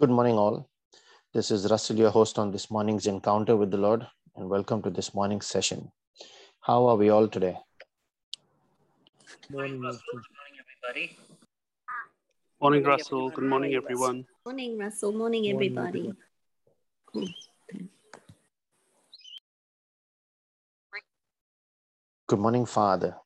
Good 0.00 0.08
morning, 0.08 0.38
all. 0.38 0.66
This 1.34 1.50
is 1.50 1.70
Russell, 1.70 1.98
your 1.98 2.10
host 2.10 2.38
on 2.38 2.50
this 2.50 2.70
morning's 2.70 3.06
encounter 3.06 3.54
with 3.54 3.70
the 3.70 3.76
Lord, 3.76 4.06
and 4.34 4.48
welcome 4.48 4.80
to 4.80 4.88
this 4.88 5.12
morning's 5.12 5.46
session. 5.46 5.92
How 6.62 6.86
are 6.86 6.96
we 6.96 7.10
all 7.10 7.28
today? 7.28 7.58
Morning, 9.50 9.78
Russell. 9.78 10.00
Morning, 10.14 10.56
everybody. 10.64 11.18
Morning, 12.62 12.82
Russell. 12.82 13.28
Good 13.28 13.44
morning, 13.44 13.74
everyone. 13.74 14.24
Morning, 14.46 14.78
Russell. 14.78 15.12
Morning, 15.12 15.52
Morning, 15.52 15.76
everybody. 15.76 16.14
Good 22.26 22.38
morning, 22.38 22.64
Father. 22.64 23.16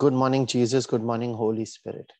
Good 0.00 0.12
morning, 0.12 0.46
Jesus. 0.46 0.86
Good 0.86 1.04
morning, 1.04 1.34
Holy 1.34 1.64
Spirit. 1.64 2.10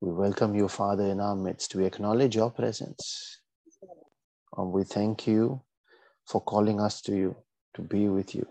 We 0.00 0.12
welcome 0.12 0.54
you, 0.54 0.68
Father, 0.68 1.04
in 1.06 1.18
our 1.20 1.34
midst. 1.34 1.74
We 1.74 1.84
acknowledge 1.84 2.36
your 2.36 2.50
presence. 2.52 3.40
And 4.56 4.70
we 4.70 4.84
thank 4.84 5.26
you 5.26 5.62
for 6.24 6.40
calling 6.40 6.80
us 6.80 7.00
to 7.02 7.16
you, 7.16 7.36
to 7.74 7.82
be 7.82 8.08
with 8.08 8.32
you. 8.32 8.46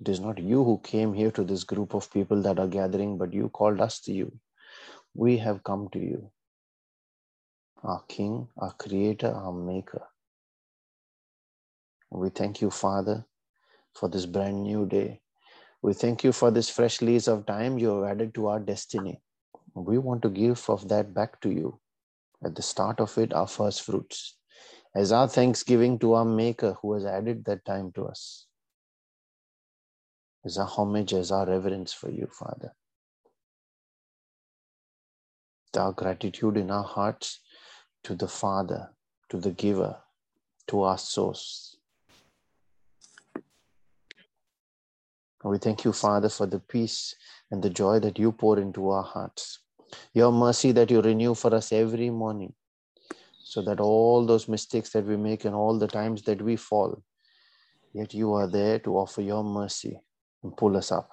It 0.00 0.10
is 0.10 0.20
not 0.20 0.38
you 0.38 0.62
who 0.64 0.78
came 0.84 1.14
here 1.14 1.30
to 1.30 1.44
this 1.44 1.64
group 1.64 1.94
of 1.94 2.12
people 2.12 2.42
that 2.42 2.58
are 2.58 2.66
gathering, 2.66 3.16
but 3.16 3.32
you 3.32 3.48
called 3.48 3.80
us 3.80 4.00
to 4.00 4.12
you. 4.12 4.38
We 5.14 5.38
have 5.38 5.64
come 5.64 5.88
to 5.92 5.98
you, 5.98 6.30
our 7.82 8.02
King, 8.06 8.48
our 8.58 8.72
Creator, 8.72 9.32
our 9.32 9.52
Maker. 9.52 10.02
We 12.10 12.28
thank 12.28 12.60
you, 12.60 12.70
Father, 12.70 13.24
for 13.94 14.10
this 14.10 14.26
brand 14.26 14.62
new 14.62 14.84
day. 14.84 15.22
We 15.80 15.94
thank 15.94 16.22
you 16.22 16.32
for 16.32 16.50
this 16.50 16.68
fresh 16.68 17.00
lease 17.00 17.28
of 17.28 17.46
time 17.46 17.78
you 17.78 18.02
have 18.02 18.10
added 18.10 18.34
to 18.34 18.48
our 18.48 18.60
destiny. 18.60 19.22
We 19.76 19.98
want 19.98 20.22
to 20.22 20.30
give 20.30 20.70
of 20.70 20.88
that 20.88 21.12
back 21.12 21.38
to 21.42 21.50
you. 21.50 21.78
At 22.42 22.54
the 22.54 22.62
start 22.62 22.98
of 22.98 23.16
it, 23.18 23.34
our 23.34 23.46
first 23.46 23.82
fruits, 23.82 24.36
as 24.94 25.12
our 25.12 25.28
thanksgiving 25.28 25.98
to 25.98 26.14
our 26.14 26.24
Maker 26.24 26.76
who 26.80 26.94
has 26.94 27.04
added 27.04 27.44
that 27.44 27.64
time 27.66 27.92
to 27.92 28.06
us, 28.06 28.46
as 30.46 30.56
our 30.56 30.66
homage, 30.66 31.12
as 31.12 31.30
our 31.30 31.46
reverence 31.46 31.92
for 31.92 32.10
you, 32.10 32.26
Father. 32.32 32.72
Our 35.76 35.92
gratitude 35.92 36.56
in 36.56 36.70
our 36.70 36.84
hearts 36.84 37.40
to 38.04 38.14
the 38.14 38.28
Father, 38.28 38.90
to 39.28 39.38
the 39.38 39.50
Giver, 39.50 39.98
to 40.68 40.82
our 40.84 40.96
source. 40.96 41.76
We 45.44 45.58
thank 45.58 45.84
you, 45.84 45.92
Father, 45.92 46.30
for 46.30 46.46
the 46.46 46.60
peace 46.60 47.14
and 47.50 47.62
the 47.62 47.70
joy 47.70 48.00
that 48.00 48.18
you 48.18 48.32
pour 48.32 48.58
into 48.58 48.88
our 48.88 49.02
hearts. 49.02 49.60
Your 50.14 50.32
mercy 50.32 50.72
that 50.72 50.90
you 50.90 51.00
renew 51.00 51.34
for 51.34 51.54
us 51.54 51.72
every 51.72 52.10
morning, 52.10 52.54
so 53.42 53.62
that 53.62 53.80
all 53.80 54.26
those 54.26 54.48
mistakes 54.48 54.90
that 54.90 55.04
we 55.04 55.16
make 55.16 55.44
and 55.44 55.54
all 55.54 55.78
the 55.78 55.86
times 55.86 56.22
that 56.22 56.42
we 56.42 56.56
fall, 56.56 57.02
yet 57.92 58.14
you 58.14 58.32
are 58.34 58.46
there 58.46 58.78
to 58.80 58.96
offer 58.96 59.22
your 59.22 59.44
mercy 59.44 60.00
and 60.42 60.56
pull 60.56 60.76
us 60.76 60.90
up. 60.92 61.10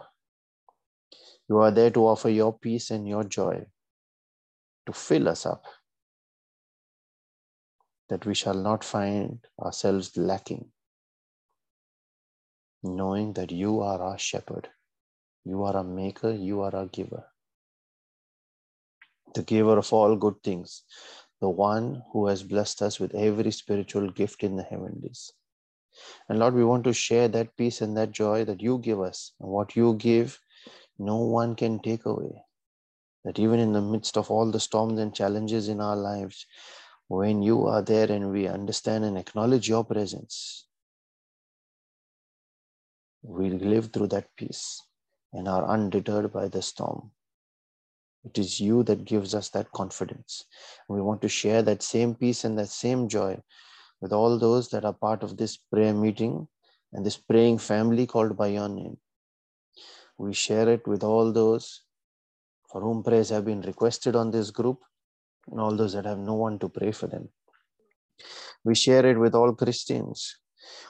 You 1.50 1.58
are 1.58 1.72
there 1.72 1.92
to 1.92 2.08
offer 2.08 2.30
your 2.30 2.58
peace 2.58 2.92
and 2.92 3.08
your 3.08 3.24
joy, 3.24 3.66
to 4.86 4.94
fill 4.94 5.28
us 5.28 5.46
up, 5.46 5.66
that 8.10 8.26
we 8.26 8.34
shall 8.34 8.56
not 8.56 8.84
find 8.84 9.40
ourselves 9.60 10.18
lacking 10.18 10.72
knowing 12.84 13.34
that 13.34 13.52
you 13.52 13.80
are 13.80 14.02
our 14.02 14.20
shepherd, 14.20 14.68
you 15.46 15.64
are 15.64 15.78
our 15.78 15.84
maker, 15.84 16.32
you 16.32 16.62
are 16.62 16.76
our 16.76 16.86
giver, 16.88 17.24
the 19.34 19.44
giver 19.44 19.78
of 19.78 19.92
all 19.94 20.16
good 20.16 20.42
things, 20.44 20.84
the 21.42 21.50
one 21.50 22.04
who 22.12 22.28
has 22.28 22.44
blessed 22.44 22.82
us 22.82 23.00
with 23.00 23.14
every 23.16 23.52
spiritual 23.52 24.10
gift 24.10 24.44
in 24.44 24.56
the 24.56 24.64
heavenlies. 24.64 25.32
And 26.30 26.40
Lord, 26.40 26.54
we 26.54 26.64
want 26.64 26.84
to 26.86 26.94
share 26.94 27.28
that 27.30 27.56
peace 27.58 27.82
and 27.82 27.96
that 27.98 28.12
joy 28.12 28.46
that 28.46 28.62
you 28.62 28.78
give 28.80 29.02
us. 29.02 29.34
And 29.40 29.50
what 29.50 29.76
you 29.76 29.96
give, 29.96 30.40
no 30.98 31.18
one 31.18 31.56
can 31.56 31.80
take 31.80 32.06
away. 32.06 32.44
That 33.26 33.40
even 33.40 33.60
in 33.60 33.74
the 33.74 33.82
midst 33.82 34.18
of 34.18 34.32
all 34.32 34.50
the 34.52 34.60
storms 34.60 35.00
and 35.00 35.14
challenges 35.14 35.70
in 35.70 35.80
our 35.80 35.96
lives, 35.96 36.46
when 37.08 37.42
you 37.42 37.68
are 37.68 37.82
there 37.82 38.12
and 38.12 38.32
we 38.32 38.48
understand 38.48 39.04
and 39.04 39.18
acknowledge 39.18 39.70
your 39.70 39.84
presence, 39.84 40.66
we 43.22 43.50
live 43.50 43.92
through 43.94 44.08
that 44.08 44.28
peace 44.36 44.82
and 45.32 45.48
are 45.48 45.66
undeterred 45.66 46.32
by 46.32 46.48
the 46.48 46.62
storm. 46.62 47.12
It 48.26 48.38
is 48.38 48.60
you 48.60 48.84
that 48.84 49.06
gives 49.06 49.36
us 49.36 49.50
that 49.50 49.72
confidence. 49.72 50.46
We 50.88 51.02
want 51.02 51.22
to 51.24 51.30
share 51.30 51.62
that 51.64 51.84
same 51.84 52.16
peace 52.16 52.46
and 52.46 52.58
that 52.58 52.70
same 52.70 53.08
joy 53.10 53.42
with 54.02 54.14
all 54.14 54.38
those 54.38 54.70
that 54.70 54.86
are 54.86 54.94
part 54.94 55.24
of 55.24 55.38
this 55.38 55.58
prayer 55.58 55.94
meeting 55.94 56.48
and 56.94 57.06
this 57.06 57.18
praying 57.18 57.58
family 57.58 58.06
called 58.08 58.38
by 58.38 58.48
your 58.48 58.70
name. 58.70 58.98
We 60.18 60.34
share 60.34 60.70
it 60.70 60.88
with 60.88 61.04
all 61.04 61.34
those 61.34 61.84
for 62.72 62.82
whom 62.82 63.04
prayers 63.04 63.30
have 63.30 63.46
been 63.46 63.62
requested 63.62 64.16
on 64.16 64.32
this 64.32 64.52
group 64.52 64.80
and 65.52 65.60
all 65.60 65.76
those 65.76 65.94
that 65.94 66.06
have 66.06 66.20
no 66.20 66.36
one 66.36 66.60
to 66.60 66.70
pray 66.70 66.92
for 66.92 67.08
them. 67.08 67.30
We 68.64 68.76
share 68.76 69.06
it 69.06 69.20
with 69.20 69.36
all 69.36 69.54
Christians 69.54 70.38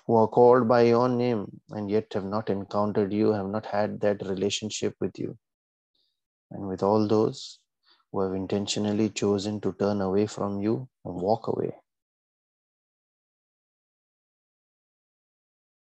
who 0.05 0.15
are 0.15 0.27
called 0.27 0.67
by 0.67 0.83
your 0.83 1.09
name 1.09 1.47
and 1.71 1.89
yet 1.89 2.13
have 2.13 2.25
not 2.25 2.49
encountered 2.49 3.11
you, 3.11 3.31
have 3.33 3.47
not 3.47 3.65
had 3.65 3.99
that 4.01 4.21
relationship 4.27 4.95
with 4.99 5.17
you. 5.17 5.37
And 6.53 6.67
with 6.67 6.83
all 6.83 7.07
those 7.07 7.59
who 8.11 8.21
have 8.21 8.33
intentionally 8.33 9.09
chosen 9.09 9.59
to 9.61 9.73
turn 9.73 10.01
away 10.01 10.27
from 10.27 10.61
you 10.61 10.87
and 11.03 11.15
walk 11.15 11.47
away. 11.47 11.75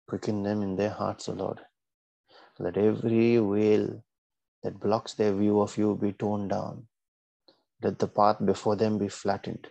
Quicken 0.08 0.44
them 0.44 0.64
in 0.64 0.78
their 0.78 0.92
hearts, 0.92 1.28
O 1.28 1.34
Lord. 1.34 1.60
Let 2.58 2.78
every 2.78 3.38
veil 3.38 4.02
that 4.64 4.80
blocks 4.80 5.14
their 5.14 5.34
view 5.34 5.60
of 5.60 5.78
you 5.78 5.96
be 5.96 6.14
torn 6.14 6.48
down. 6.48 6.88
Let 7.84 8.00
the 8.00 8.08
path 8.08 8.38
before 8.44 8.78
them 8.78 8.98
be 8.98 9.10
flattened. 9.10 9.68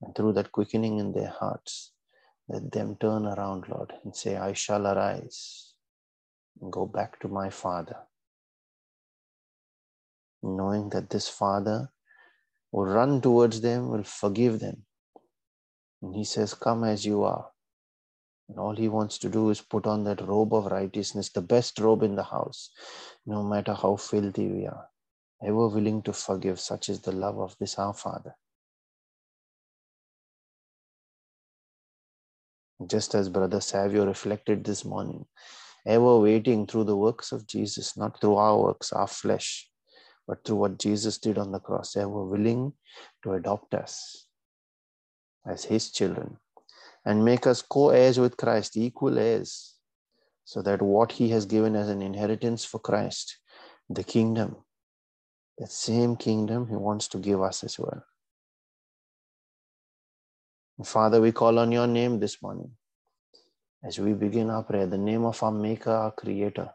And 0.00 0.14
through 0.14 0.32
that 0.34 0.52
quickening 0.52 0.98
in 0.98 1.12
their 1.12 1.34
hearts, 1.38 1.92
let 2.48 2.72
them 2.72 2.96
turn 2.96 3.26
around, 3.26 3.68
Lord, 3.68 3.92
and 4.04 4.16
say, 4.16 4.36
I 4.36 4.54
shall 4.54 4.86
arise 4.86 5.74
and 6.62 6.72
go 6.72 6.86
back 6.86 7.20
to 7.20 7.28
my 7.28 7.50
Father. 7.50 8.07
Knowing 10.42 10.88
that 10.90 11.10
this 11.10 11.28
Father 11.28 11.90
will 12.72 12.86
run 12.86 13.20
towards 13.20 13.60
them, 13.60 13.88
will 13.88 14.04
forgive 14.04 14.60
them. 14.60 14.84
And 16.02 16.14
He 16.14 16.24
says, 16.24 16.54
Come 16.54 16.84
as 16.84 17.04
you 17.04 17.24
are. 17.24 17.50
And 18.48 18.58
all 18.58 18.74
He 18.74 18.88
wants 18.88 19.18
to 19.18 19.28
do 19.28 19.50
is 19.50 19.60
put 19.60 19.86
on 19.86 20.04
that 20.04 20.26
robe 20.26 20.54
of 20.54 20.66
righteousness, 20.66 21.30
the 21.30 21.42
best 21.42 21.78
robe 21.78 22.02
in 22.02 22.16
the 22.16 22.24
house, 22.24 22.70
no 23.26 23.42
matter 23.42 23.74
how 23.74 23.96
filthy 23.96 24.48
we 24.48 24.66
are. 24.66 24.88
Ever 25.42 25.68
willing 25.68 26.02
to 26.02 26.12
forgive, 26.12 26.58
such 26.58 26.88
is 26.88 27.00
the 27.00 27.12
love 27.12 27.38
of 27.38 27.56
this 27.58 27.78
our 27.78 27.94
Father. 27.94 28.34
just 32.86 33.14
as 33.14 33.28
Brother 33.28 33.60
Savio 33.60 34.06
reflected 34.06 34.64
this 34.64 34.84
morning, 34.84 35.26
ever 35.86 36.18
waiting 36.18 36.66
through 36.66 36.84
the 36.84 36.96
works 36.96 37.32
of 37.32 37.46
Jesus, 37.46 37.96
not 37.96 38.20
through 38.20 38.36
our 38.36 38.58
works, 38.58 38.92
our 38.92 39.06
flesh, 39.06 39.67
but 40.28 40.44
through 40.44 40.56
what 40.56 40.78
Jesus 40.78 41.16
did 41.16 41.38
on 41.38 41.50
the 41.52 41.58
cross, 41.58 41.94
they 41.94 42.04
were 42.04 42.26
willing 42.26 42.74
to 43.24 43.32
adopt 43.32 43.72
us 43.72 44.28
as 45.46 45.64
his 45.64 45.90
children 45.90 46.36
and 47.06 47.24
make 47.24 47.46
us 47.46 47.62
co 47.62 47.88
heirs 47.88 48.20
with 48.20 48.36
Christ, 48.36 48.76
equal 48.76 49.18
heirs, 49.18 49.74
so 50.44 50.60
that 50.62 50.82
what 50.82 51.12
he 51.12 51.30
has 51.30 51.46
given 51.46 51.74
as 51.74 51.88
an 51.88 52.02
inheritance 52.02 52.64
for 52.66 52.78
Christ, 52.78 53.38
the 53.88 54.04
kingdom, 54.04 54.56
that 55.56 55.72
same 55.72 56.14
kingdom 56.16 56.68
he 56.68 56.76
wants 56.76 57.08
to 57.08 57.18
give 57.18 57.40
us 57.40 57.64
as 57.64 57.78
well. 57.78 58.04
Father, 60.84 61.20
we 61.20 61.32
call 61.32 61.58
on 61.58 61.72
your 61.72 61.86
name 61.86 62.20
this 62.20 62.42
morning 62.42 62.70
as 63.82 63.98
we 63.98 64.12
begin 64.12 64.50
our 64.50 64.62
prayer, 64.62 64.86
the 64.86 64.98
name 64.98 65.24
of 65.24 65.42
our 65.42 65.50
Maker, 65.50 65.90
our 65.90 66.12
Creator, 66.12 66.70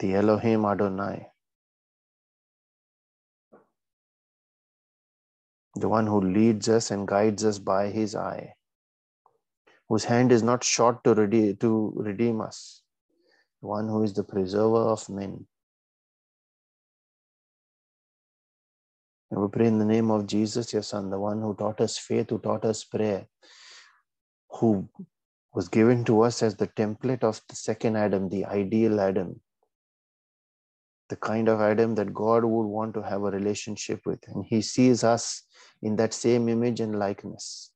the 0.00 0.14
Elohim 0.14 0.64
Adonai, 0.64 1.28
the 5.76 5.88
one 5.88 6.06
who 6.06 6.20
leads 6.20 6.68
us 6.68 6.90
and 6.90 7.08
guides 7.08 7.44
us 7.44 7.58
by 7.58 7.88
his 7.88 8.14
eye, 8.14 8.54
whose 9.88 10.04
hand 10.04 10.30
is 10.32 10.42
not 10.42 10.62
short 10.62 11.02
to 11.04 11.14
redeem, 11.14 11.56
to 11.56 11.92
redeem 11.96 12.40
us, 12.40 12.82
the 13.60 13.68
one 13.68 13.88
who 13.88 14.02
is 14.02 14.12
the 14.12 14.22
preserver 14.22 14.76
of 14.76 15.08
men. 15.08 15.46
And 19.30 19.42
we 19.42 19.48
pray 19.48 19.66
in 19.66 19.78
the 19.78 19.84
name 19.84 20.12
of 20.12 20.28
Jesus, 20.28 20.72
your 20.72 20.82
Son, 20.82 21.10
the 21.10 21.18
one 21.18 21.40
who 21.40 21.54
taught 21.54 21.80
us 21.80 21.98
faith, 21.98 22.30
who 22.30 22.38
taught 22.38 22.64
us 22.64 22.84
prayer, 22.84 23.26
who 24.48 24.88
was 25.52 25.68
given 25.68 26.04
to 26.04 26.20
us 26.22 26.42
as 26.42 26.54
the 26.56 26.68
template 26.68 27.24
of 27.24 27.40
the 27.48 27.56
second 27.56 27.96
Adam, 27.96 28.28
the 28.28 28.44
ideal 28.44 29.00
Adam, 29.00 29.40
the 31.08 31.16
kind 31.16 31.48
of 31.48 31.60
Adam 31.60 31.94
that 31.96 32.14
God 32.14 32.44
would 32.44 32.66
want 32.66 32.94
to 32.94 33.02
have 33.02 33.22
a 33.22 33.30
relationship 33.30 34.00
with. 34.06 34.20
And 34.28 34.44
He 34.44 34.62
sees 34.62 35.04
us 35.04 35.42
in 35.82 35.96
that 35.96 36.14
same 36.14 36.48
image 36.48 36.80
and 36.80 36.98
likeness. 36.98 37.70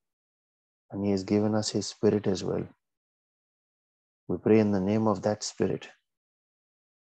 And 0.90 1.04
He 1.04 1.10
has 1.10 1.24
given 1.24 1.54
us 1.54 1.70
His 1.70 1.86
Spirit 1.86 2.26
as 2.26 2.42
well. 2.42 2.66
We 4.28 4.38
pray 4.38 4.58
in 4.58 4.72
the 4.72 4.80
name 4.80 5.06
of 5.06 5.22
that 5.22 5.42
Spirit, 5.42 5.88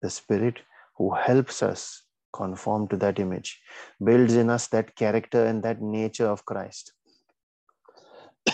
the 0.01 0.11
Spirit 0.11 0.61
who 0.97 1.15
helps 1.15 1.63
us 1.63 2.03
conform 2.33 2.89
to 2.89 2.97
that 2.97 3.19
image, 3.19 3.61
builds 4.03 4.35
in 4.35 4.49
us 4.51 4.69
that 4.69 4.97
character 4.97 5.45
and 5.45 5.63
that 5.63 5.83
nature 5.83 6.27
of 6.27 6.45
Christ. 6.45 6.93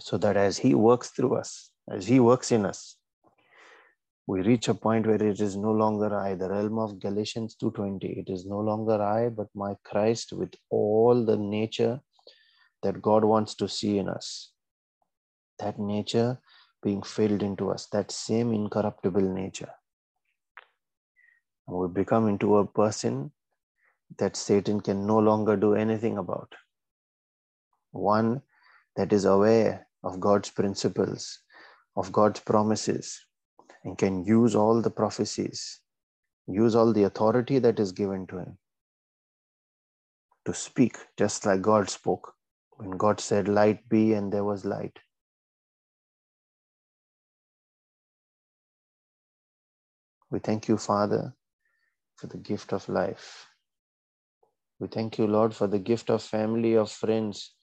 so 0.00 0.18
that 0.18 0.36
as 0.36 0.58
He 0.58 0.74
works 0.74 1.10
through 1.10 1.36
us, 1.36 1.70
as 1.88 2.06
He 2.06 2.20
works 2.20 2.52
in 2.52 2.66
us, 2.66 2.95
we 4.26 4.42
reach 4.42 4.66
a 4.68 4.74
point 4.74 5.06
where 5.06 5.22
it 5.22 5.40
is 5.40 5.56
no 5.56 5.70
longer 5.70 6.14
I, 6.18 6.34
the 6.34 6.48
realm 6.48 6.78
of 6.80 6.98
Galatians 7.00 7.56
2.20. 7.62 8.18
It 8.18 8.28
is 8.28 8.44
no 8.44 8.58
longer 8.58 9.00
I, 9.00 9.28
but 9.28 9.46
my 9.54 9.74
Christ 9.84 10.32
with 10.32 10.52
all 10.68 11.24
the 11.24 11.36
nature 11.36 12.00
that 12.82 13.00
God 13.00 13.24
wants 13.24 13.54
to 13.56 13.68
see 13.68 13.98
in 13.98 14.08
us. 14.08 14.50
That 15.60 15.78
nature 15.78 16.40
being 16.82 17.02
filled 17.02 17.42
into 17.42 17.70
us, 17.70 17.86
that 17.92 18.10
same 18.10 18.52
incorruptible 18.52 19.22
nature. 19.22 19.70
We 21.68 21.88
become 21.88 22.28
into 22.28 22.58
a 22.58 22.66
person 22.66 23.32
that 24.18 24.36
Satan 24.36 24.80
can 24.80 25.06
no 25.06 25.18
longer 25.18 25.56
do 25.56 25.74
anything 25.74 26.18
about. 26.18 26.52
One 27.92 28.42
that 28.96 29.12
is 29.12 29.24
aware 29.24 29.86
of 30.02 30.20
God's 30.20 30.50
principles, 30.50 31.40
of 31.96 32.12
God's 32.12 32.40
promises, 32.40 33.25
and 33.86 33.98
can 33.98 34.24
use 34.26 34.56
all 34.56 34.82
the 34.82 34.90
prophecies, 34.90 35.80
use 36.48 36.76
all 36.76 36.92
the 36.92 37.04
authority 37.04 37.60
that 37.60 37.80
is 37.80 37.92
given 37.92 38.26
to 38.28 38.38
him 38.40 38.58
to 40.46 40.54
speak 40.54 40.98
just 41.18 41.46
like 41.46 41.62
God 41.62 41.90
spoke. 41.90 42.34
When 42.78 42.92
God 42.92 43.20
said, 43.20 43.48
Light 43.48 43.88
be, 43.88 44.14
and 44.14 44.32
there 44.32 44.44
was 44.44 44.64
light. 44.66 44.98
We 50.30 50.40
thank 50.40 50.68
you, 50.68 50.78
Father, 50.78 51.34
for 52.16 52.28
the 52.28 52.38
gift 52.38 52.72
of 52.72 52.88
life. 52.88 53.46
We 54.80 54.88
thank 54.88 55.18
you, 55.18 55.26
Lord, 55.26 55.54
for 55.54 55.68
the 55.68 55.78
gift 55.80 56.10
of 56.10 56.22
family, 56.22 56.74
of 56.76 56.90
friends, 56.92 57.54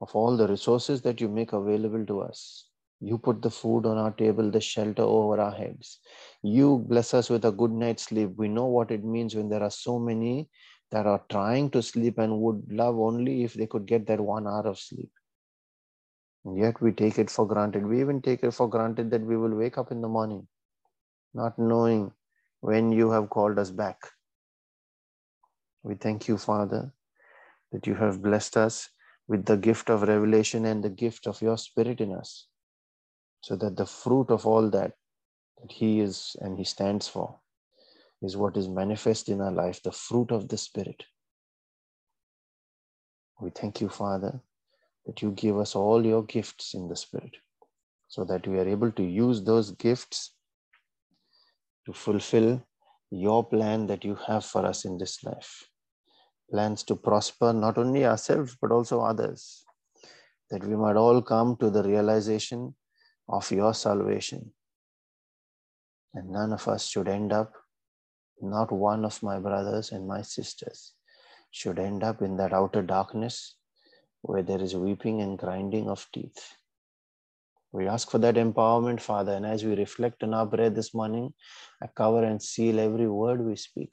of 0.00 0.14
all 0.14 0.36
the 0.36 0.48
resources 0.48 1.02
that 1.02 1.20
you 1.20 1.28
make 1.28 1.52
available 1.52 2.06
to 2.06 2.20
us. 2.22 2.68
You 3.00 3.18
put 3.18 3.42
the 3.42 3.50
food 3.50 3.84
on 3.84 3.98
our 3.98 4.10
table, 4.12 4.50
the 4.50 4.60
shelter 4.60 5.02
over 5.02 5.38
our 5.38 5.52
heads. 5.52 6.00
You 6.42 6.78
bless 6.88 7.12
us 7.12 7.28
with 7.28 7.44
a 7.44 7.52
good 7.52 7.70
night's 7.70 8.04
sleep. 8.04 8.30
We 8.36 8.48
know 8.48 8.66
what 8.66 8.90
it 8.90 9.04
means 9.04 9.34
when 9.34 9.50
there 9.50 9.62
are 9.62 9.70
so 9.70 9.98
many 9.98 10.48
that 10.90 11.06
are 11.06 11.22
trying 11.28 11.70
to 11.70 11.82
sleep 11.82 12.18
and 12.18 12.40
would 12.40 12.72
love 12.72 12.98
only 12.98 13.44
if 13.44 13.54
they 13.54 13.66
could 13.66 13.86
get 13.86 14.06
that 14.06 14.20
one 14.20 14.46
hour 14.46 14.66
of 14.66 14.78
sleep. 14.78 15.10
And 16.44 16.56
yet 16.56 16.80
we 16.80 16.92
take 16.92 17.18
it 17.18 17.28
for 17.28 17.46
granted. 17.46 17.84
We 17.84 18.00
even 18.00 18.22
take 18.22 18.42
it 18.42 18.52
for 18.52 18.68
granted 18.68 19.10
that 19.10 19.22
we 19.22 19.36
will 19.36 19.54
wake 19.54 19.76
up 19.76 19.90
in 19.90 20.00
the 20.00 20.08
morning, 20.08 20.46
not 21.34 21.58
knowing 21.58 22.12
when 22.60 22.92
you 22.92 23.10
have 23.10 23.28
called 23.28 23.58
us 23.58 23.70
back. 23.70 23.98
We 25.82 25.96
thank 25.96 26.28
you, 26.28 26.38
Father, 26.38 26.94
that 27.72 27.86
you 27.86 27.94
have 27.94 28.22
blessed 28.22 28.56
us 28.56 28.88
with 29.28 29.44
the 29.44 29.56
gift 29.56 29.90
of 29.90 30.02
revelation 30.02 30.64
and 30.64 30.82
the 30.82 30.88
gift 30.88 31.26
of 31.26 31.42
your 31.42 31.58
spirit 31.58 32.00
in 32.00 32.14
us 32.14 32.46
so 33.46 33.54
that 33.54 33.76
the 33.76 33.86
fruit 33.86 34.28
of 34.30 34.44
all 34.44 34.68
that 34.70 34.92
that 35.58 35.70
he 35.70 36.00
is 36.00 36.34
and 36.40 36.58
he 36.58 36.64
stands 36.64 37.06
for 37.06 37.26
is 38.20 38.36
what 38.36 38.56
is 38.56 38.68
manifest 38.68 39.28
in 39.28 39.40
our 39.40 39.52
life 39.52 39.80
the 39.82 39.92
fruit 39.92 40.32
of 40.32 40.48
the 40.48 40.58
spirit. 40.58 41.04
We 43.40 43.50
thank 43.50 43.80
you 43.80 43.88
father 43.88 44.40
that 45.04 45.22
you 45.22 45.30
give 45.30 45.58
us 45.64 45.76
all 45.76 46.04
your 46.04 46.24
gifts 46.24 46.74
in 46.74 46.88
the 46.88 46.96
spirit 46.96 47.36
so 48.08 48.24
that 48.24 48.48
we 48.48 48.58
are 48.58 48.68
able 48.68 48.90
to 48.90 49.04
use 49.04 49.44
those 49.44 49.70
gifts 49.82 50.32
to 51.84 51.92
fulfill 51.92 52.50
your 53.10 53.44
plan 53.44 53.86
that 53.86 54.04
you 54.04 54.16
have 54.26 54.44
for 54.44 54.66
us 54.66 54.84
in 54.84 54.98
this 54.98 55.22
life. 55.22 55.52
Plans 56.50 56.82
to 56.88 56.96
prosper 56.96 57.52
not 57.52 57.78
only 57.78 58.04
ourselves 58.04 58.56
but 58.60 58.72
also 58.72 59.02
others 59.02 59.64
that 60.50 60.64
we 60.64 60.74
might 60.74 60.96
all 60.96 61.22
come 61.22 61.54
to 61.58 61.70
the 61.70 61.84
realization 61.84 62.74
of 63.28 63.50
your 63.50 63.74
salvation. 63.74 64.52
And 66.14 66.30
none 66.30 66.52
of 66.52 66.66
us 66.68 66.86
should 66.86 67.08
end 67.08 67.32
up, 67.32 67.52
not 68.40 68.72
one 68.72 69.04
of 69.04 69.22
my 69.22 69.38
brothers 69.38 69.92
and 69.92 70.06
my 70.06 70.22
sisters 70.22 70.94
should 71.50 71.78
end 71.78 72.02
up 72.02 72.22
in 72.22 72.36
that 72.36 72.52
outer 72.52 72.82
darkness 72.82 73.56
where 74.22 74.42
there 74.42 74.60
is 74.60 74.74
weeping 74.74 75.20
and 75.20 75.38
grinding 75.38 75.88
of 75.88 76.06
teeth. 76.12 76.56
We 77.72 77.88
ask 77.88 78.10
for 78.10 78.18
that 78.18 78.36
empowerment, 78.36 79.00
Father, 79.00 79.32
and 79.32 79.44
as 79.44 79.64
we 79.64 79.74
reflect 79.74 80.22
on 80.22 80.32
our 80.32 80.46
prayer 80.46 80.70
this 80.70 80.94
morning, 80.94 81.34
I 81.82 81.88
cover 81.88 82.24
and 82.24 82.42
seal 82.42 82.78
every 82.78 83.08
word 83.08 83.44
we 83.44 83.56
speak 83.56 83.92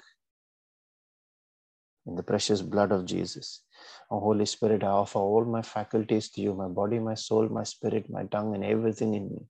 in 2.05 2.15
the 2.15 2.23
precious 2.23 2.61
blood 2.61 2.91
of 2.91 3.05
Jesus. 3.05 3.61
Oh, 4.09 4.19
Holy 4.19 4.45
Spirit, 4.45 4.83
I 4.83 4.87
offer 4.87 5.19
all 5.19 5.45
my 5.45 5.61
faculties 5.61 6.29
to 6.31 6.41
you 6.41 6.53
my 6.53 6.67
body, 6.67 6.99
my 6.99 7.15
soul, 7.15 7.49
my 7.49 7.63
spirit, 7.63 8.09
my 8.09 8.25
tongue, 8.25 8.55
and 8.55 8.63
everything 8.63 9.13
in 9.13 9.29
me. 9.29 9.47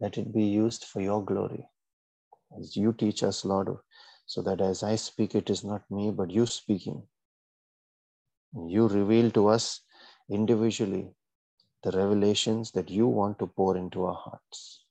Let 0.00 0.18
it 0.18 0.32
be 0.32 0.44
used 0.44 0.84
for 0.84 1.00
your 1.00 1.24
glory. 1.24 1.66
As 2.58 2.76
you 2.76 2.92
teach 2.92 3.22
us, 3.22 3.44
Lord, 3.44 3.76
so 4.26 4.42
that 4.42 4.60
as 4.60 4.82
I 4.82 4.96
speak, 4.96 5.34
it 5.34 5.50
is 5.50 5.64
not 5.64 5.82
me, 5.90 6.10
but 6.10 6.30
you 6.30 6.46
speaking. 6.46 7.02
You 8.54 8.88
reveal 8.88 9.30
to 9.32 9.48
us 9.48 9.82
individually 10.28 11.10
the 11.82 11.92
revelations 11.92 12.72
that 12.72 12.90
you 12.90 13.06
want 13.06 13.38
to 13.38 13.46
pour 13.46 13.76
into 13.76 14.04
our 14.04 14.14
hearts. 14.14 14.84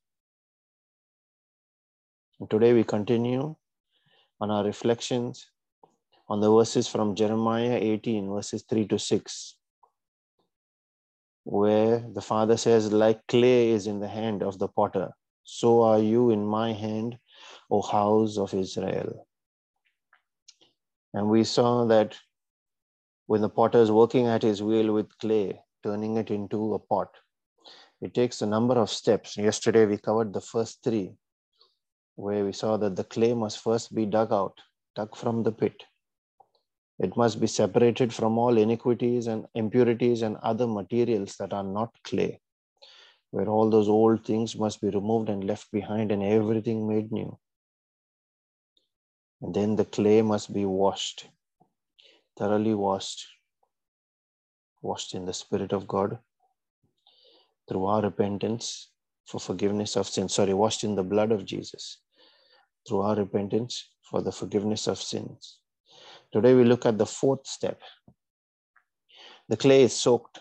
And 2.40 2.50
today 2.50 2.74
we 2.74 2.84
continue 2.84 3.56
on 4.40 4.50
our 4.50 4.64
reflections 4.64 5.46
on 6.30 6.40
the 6.40 6.52
verses 6.52 6.88
from 6.88 7.16
Jeremiah 7.16 7.80
18, 7.82 8.30
verses 8.30 8.64
3 8.70 8.88
to 8.88 9.00
6, 9.00 9.56
where 11.44 12.06
the 12.14 12.22
Father 12.22 12.56
says, 12.56 12.94
Like 12.94 13.26
clay 13.28 13.72
is 13.72 13.88
in 13.88 14.00
the 14.00 14.08
hand 14.08 14.44
of 14.44 14.60
the 14.60 14.68
potter, 14.68 15.10
so 15.44 15.82
are 15.82 16.00
you 16.00 16.30
in 16.30 16.46
my 16.46 16.72
hand, 16.72 17.18
O 17.72 17.82
house 17.82 18.38
of 18.38 18.54
Israel. 18.54 19.28
And 21.16 21.28
we 21.28 21.44
saw 21.44 21.86
that 21.86 22.16
when 23.26 23.42
the 23.42 23.50
potter 23.50 23.80
is 23.80 23.92
working 23.92 24.28
at 24.28 24.44
his 24.44 24.62
wheel 24.62 24.94
with 24.94 25.18
clay, 25.18 25.60
turning 25.84 26.18
it 26.18 26.30
into 26.30 26.76
a 26.76 26.80
pot, 26.80 27.10
it 28.02 28.14
takes 28.14 28.42
a 28.42 28.46
number 28.46 28.76
of 28.76 28.92
steps. 28.92 29.36
Yesterday 29.36 29.88
we 29.88 29.98
covered 29.98 30.32
the 30.32 30.42
first 30.42 30.84
three, 30.84 31.14
where 32.16 32.46
we 32.46 32.54
saw 32.54 32.78
that 32.78 32.96
the 32.96 33.04
clay 33.04 33.34
must 33.34 33.64
first 33.64 33.96
be 33.96 34.06
dug 34.06 34.32
out, 34.32 34.60
dug 34.96 35.16
from 35.16 35.42
the 35.42 35.52
pit. 35.52 35.84
It 37.00 37.16
must 37.16 37.40
be 37.40 37.48
separated 37.48 38.14
from 38.14 38.38
all 38.38 38.58
iniquities 38.58 39.28
and 39.28 39.48
impurities 39.56 40.22
and 40.22 40.36
other 40.38 40.68
materials 40.68 41.38
that 41.38 41.54
are 41.54 41.64
not 41.64 41.94
clay, 42.04 42.42
where 43.32 43.48
all 43.48 43.70
those 43.70 43.88
old 43.88 44.26
things 44.26 44.58
must 44.58 44.82
be 44.82 44.90
removed 44.90 45.30
and 45.30 45.46
left 45.46 45.72
behind 45.72 46.12
and 46.12 46.22
everything 46.22 46.90
made 46.90 47.10
new. 47.10 47.40
And 49.42 49.56
then 49.56 49.78
the 49.78 49.86
clay 49.86 50.22
must 50.22 50.54
be 50.54 50.66
washed, 50.66 51.30
thoroughly 52.38 52.74
washed, 52.74 53.26
washed 54.82 55.16
in 55.16 55.26
the 55.26 55.34
Spirit 55.34 55.72
of 55.72 55.88
God 55.88 56.20
through 57.70 57.86
our 57.86 58.02
repentance 58.02 58.92
for 59.26 59.40
forgiveness 59.40 59.96
of 59.96 60.06
sins. 60.06 60.34
Sorry, 60.34 60.54
washed 60.54 60.84
in 60.84 60.96
the 60.96 61.04
blood 61.04 61.32
of 61.32 61.46
Jesus 61.46 62.02
through 62.86 63.02
our 63.02 63.16
repentance 63.16 63.90
for 64.02 64.22
the 64.22 64.34
forgiveness 64.34 64.88
of 64.88 65.02
sins 65.02 65.60
Today 66.32 66.54
we 66.54 66.64
look 66.64 66.86
at 66.86 66.98
the 66.98 67.06
fourth 67.06 67.48
step. 67.48 67.82
The 69.48 69.58
clay 69.58 69.84
is 69.84 69.96
soaked. 69.96 70.40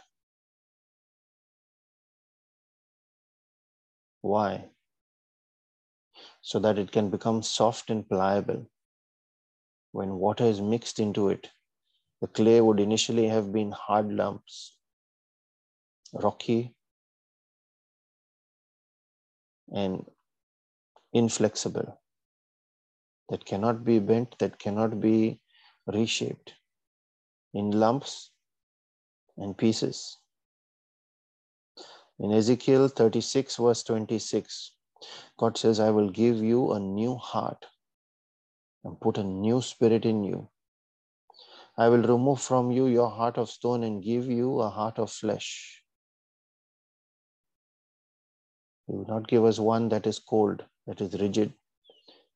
Why? 4.20 4.68
So 6.42 6.58
that 6.58 6.78
it 6.78 6.92
can 6.92 7.08
become 7.08 7.42
soft 7.42 7.88
and 7.88 8.06
pliable. 8.06 8.66
When 9.92 10.18
water 10.18 10.44
is 10.44 10.60
mixed 10.60 11.00
into 11.00 11.30
it, 11.30 11.48
the 12.20 12.26
clay 12.26 12.60
would 12.60 12.80
initially 12.80 13.28
have 13.28 13.52
been 13.52 13.72
hard 13.72 14.12
lumps, 14.12 14.76
rocky, 16.12 16.74
and 19.72 20.04
inflexible, 21.12 21.98
that 23.30 23.44
cannot 23.46 23.84
be 23.84 23.98
bent, 23.98 24.38
that 24.38 24.58
cannot 24.58 25.00
be 25.00 25.40
reshaped 25.92 26.54
in 27.54 27.70
lumps 27.70 28.30
and 29.36 29.56
pieces. 29.56 30.18
In 32.18 32.32
Ezekiel 32.32 32.88
36, 32.88 33.56
verse 33.56 33.82
26, 33.84 34.72
God 35.38 35.56
says, 35.56 35.78
I 35.80 35.90
will 35.90 36.10
give 36.10 36.38
you 36.38 36.72
a 36.72 36.80
new 36.80 37.16
heart 37.16 37.64
and 38.84 39.00
put 39.00 39.18
a 39.18 39.24
new 39.24 39.62
spirit 39.62 40.04
in 40.04 40.24
you. 40.24 40.48
I 41.76 41.88
will 41.88 42.02
remove 42.02 42.40
from 42.40 42.72
you 42.72 42.86
your 42.86 43.08
heart 43.08 43.38
of 43.38 43.48
stone 43.48 43.84
and 43.84 44.02
give 44.02 44.26
you 44.26 44.60
a 44.60 44.68
heart 44.68 44.98
of 44.98 45.12
flesh. 45.12 45.84
He 48.88 48.96
will 48.96 49.06
not 49.06 49.28
give 49.28 49.44
us 49.44 49.60
one 49.60 49.88
that 49.90 50.06
is 50.06 50.18
cold, 50.18 50.64
that 50.86 51.00
is 51.00 51.20
rigid, 51.20 51.52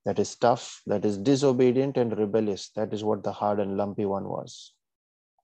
that 0.04 0.18
is 0.18 0.34
tough, 0.34 0.82
that 0.86 1.04
is 1.04 1.16
disobedient 1.18 1.96
and 1.96 2.16
rebellious. 2.18 2.70
That 2.76 2.92
is 2.92 3.04
what 3.04 3.22
the 3.22 3.32
hard 3.32 3.60
and 3.60 3.76
lumpy 3.76 4.04
one 4.04 4.28
was 4.28 4.72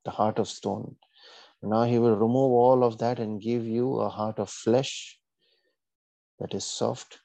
the 0.05 0.11
heart 0.11 0.39
of 0.39 0.49
stone. 0.49 0.97
Now 1.63 1.83
he 1.83 1.99
will 1.99 2.17
remove 2.17 2.53
all 2.53 2.85
of 2.85 2.99
that 2.99 3.19
and 3.19 3.41
give 3.41 3.67
you 3.67 4.01
a 4.01 4.09
heart 4.09 4.39
of 4.39 4.49
flesh 4.49 5.19
that 6.39 6.55
is 6.55 6.65
soft, 6.65 7.19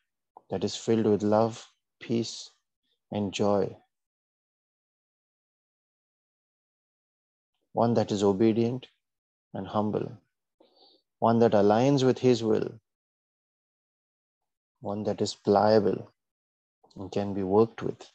that 0.49 0.63
is 0.63 0.75
filled 0.75 1.05
with 1.05 1.23
love, 1.23 1.65
peace, 1.99 2.49
and 3.11 3.31
joy. 3.31 3.75
One 7.73 7.93
that 7.93 8.11
is 8.11 8.23
obedient 8.23 8.87
and 9.53 9.67
humble. 9.67 10.17
One 11.19 11.39
that 11.39 11.53
aligns 11.53 12.03
with 12.03 12.19
his 12.19 12.43
will. 12.43 12.79
One 14.81 15.03
that 15.03 15.21
is 15.21 15.33
pliable 15.33 16.12
and 16.95 17.11
can 17.11 17.33
be 17.33 17.43
worked 17.43 17.81
with. 17.81 18.11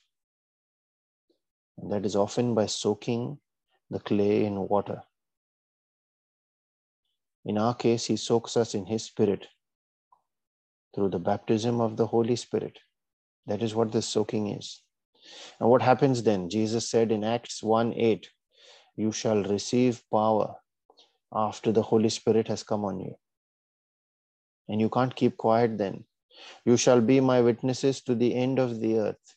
And 1.78 1.92
that 1.92 2.04
is 2.04 2.16
often 2.16 2.54
by 2.54 2.66
soaking 2.66 3.38
the 3.90 4.00
clay 4.00 4.44
in 4.44 4.68
water. 4.68 5.02
In 7.44 7.56
our 7.58 7.74
case, 7.74 8.06
He 8.06 8.16
soaks 8.16 8.56
us 8.56 8.74
in 8.74 8.86
His 8.86 9.04
Spirit 9.04 9.46
through 10.94 11.10
the 11.10 11.18
baptism 11.18 11.80
of 11.80 11.96
the 11.96 12.06
Holy 12.06 12.36
Spirit. 12.36 12.78
That 13.46 13.62
is 13.62 13.74
what 13.74 13.92
this 13.92 14.06
soaking 14.06 14.48
is. 14.48 14.82
And 15.60 15.68
what 15.68 15.82
happens 15.82 16.22
then? 16.22 16.50
Jesus 16.50 16.88
said 16.88 17.12
in 17.12 17.24
Acts 17.24 17.62
1 17.62 17.94
8, 17.94 18.28
You 18.96 19.12
shall 19.12 19.42
receive 19.44 20.02
power 20.12 20.56
after 21.32 21.72
the 21.72 21.82
Holy 21.82 22.08
Spirit 22.08 22.48
has 22.48 22.62
come 22.62 22.84
on 22.84 23.00
you. 23.00 23.14
And 24.68 24.80
you 24.80 24.90
can't 24.90 25.14
keep 25.14 25.36
quiet 25.36 25.78
then. 25.78 26.04
You 26.64 26.76
shall 26.76 27.00
be 27.00 27.20
my 27.20 27.40
witnesses 27.40 28.00
to 28.02 28.14
the 28.14 28.34
end 28.34 28.58
of 28.58 28.80
the 28.80 28.98
earth. 28.98 29.36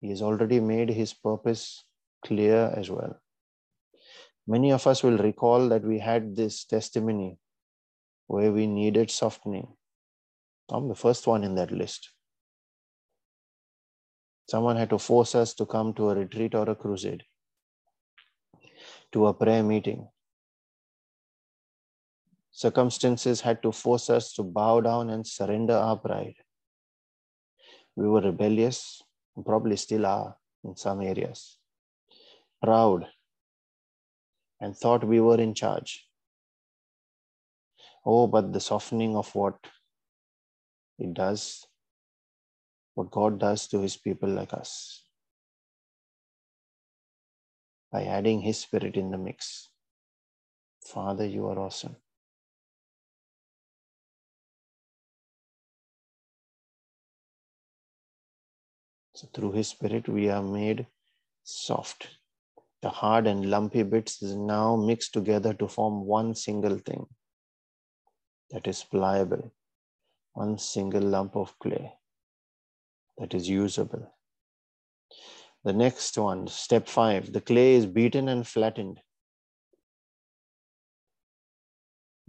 He 0.00 0.10
has 0.10 0.22
already 0.22 0.60
made 0.60 0.90
his 0.90 1.12
purpose 1.12 1.84
clear 2.24 2.72
as 2.76 2.90
well. 2.90 3.20
Many 4.46 4.72
of 4.72 4.86
us 4.86 5.02
will 5.02 5.18
recall 5.18 5.68
that 5.68 5.82
we 5.82 5.98
had 5.98 6.34
this 6.34 6.64
testimony 6.64 7.38
where 8.26 8.52
we 8.52 8.66
needed 8.66 9.10
softening. 9.10 9.66
I'm 10.70 10.88
the 10.88 10.94
first 10.94 11.26
one 11.26 11.44
in 11.44 11.54
that 11.56 11.70
list. 11.70 12.10
Someone 14.48 14.76
had 14.76 14.90
to 14.90 14.98
force 14.98 15.34
us 15.34 15.52
to 15.54 15.66
come 15.66 15.92
to 15.94 16.10
a 16.10 16.14
retreat 16.14 16.54
or 16.54 16.68
a 16.70 16.74
crusade, 16.74 17.24
to 19.12 19.26
a 19.26 19.34
prayer 19.34 19.62
meeting. 19.62 20.08
Circumstances 22.64 23.40
had 23.40 23.62
to 23.62 23.70
force 23.70 24.10
us 24.10 24.32
to 24.34 24.42
bow 24.42 24.80
down 24.80 25.10
and 25.10 25.24
surrender 25.24 25.74
our 25.74 25.96
pride. 25.96 26.34
We 27.94 28.08
were 28.08 28.20
rebellious, 28.20 29.02
probably 29.44 29.76
still 29.76 30.06
are 30.06 30.36
in 30.64 30.74
some 30.76 31.00
areas 31.00 31.58
proud, 32.62 33.06
and 34.60 34.76
thought 34.76 35.04
we 35.04 35.20
were 35.20 35.40
in 35.40 35.54
charge. 35.54 36.06
Oh, 38.04 38.26
but 38.26 38.52
the 38.52 38.60
softening 38.60 39.16
of 39.16 39.32
what 39.34 39.56
it 40.98 41.14
does, 41.14 41.66
what 42.94 43.10
God 43.10 43.38
does 43.38 43.68
to 43.68 43.80
his 43.80 43.96
people 43.96 44.28
like 44.28 44.52
us, 44.52 45.04
by 47.92 48.04
adding 48.04 48.40
his 48.40 48.58
spirit 48.58 48.96
in 48.96 49.10
the 49.10 49.18
mix. 49.18 49.68
Father, 50.84 51.26
you 51.26 51.46
are 51.46 51.58
awesome. 51.58 51.96
So, 59.18 59.26
through 59.34 59.52
his 59.52 59.66
spirit, 59.66 60.08
we 60.08 60.28
are 60.30 60.42
made 60.42 60.86
soft 61.42 62.08
the 62.82 62.90
hard 62.90 63.26
and 63.26 63.50
lumpy 63.50 63.82
bits 63.82 64.22
is 64.22 64.36
now 64.36 64.76
mixed 64.76 65.12
together 65.12 65.52
to 65.54 65.66
form 65.66 66.04
one 66.04 66.34
single 66.34 66.78
thing 66.78 67.06
that 68.50 68.68
is 68.68 68.84
pliable, 68.84 69.52
one 70.34 70.58
single 70.58 71.02
lump 71.02 71.34
of 71.34 71.58
clay 71.58 71.92
that 73.18 73.34
is 73.34 73.48
usable. 73.48 74.14
The 75.64 75.72
next 75.72 76.16
one, 76.16 76.46
step 76.46 76.86
five, 76.86 77.32
the 77.32 77.40
clay 77.40 77.74
is 77.74 77.86
beaten 77.86 78.28
and 78.28 78.46
flattened. 78.46 79.00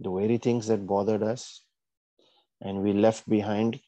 The 0.00 0.10
very 0.10 0.38
things 0.38 0.66
that 0.66 0.88
bothered 0.88 1.22
us 1.22 1.62
and 2.60 2.82
we 2.82 2.92
left 2.92 3.28
behind 3.28 3.78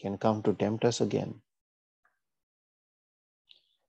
can 0.00 0.16
come 0.16 0.42
to 0.44 0.54
tempt 0.54 0.86
us 0.86 1.02
again. 1.02 1.42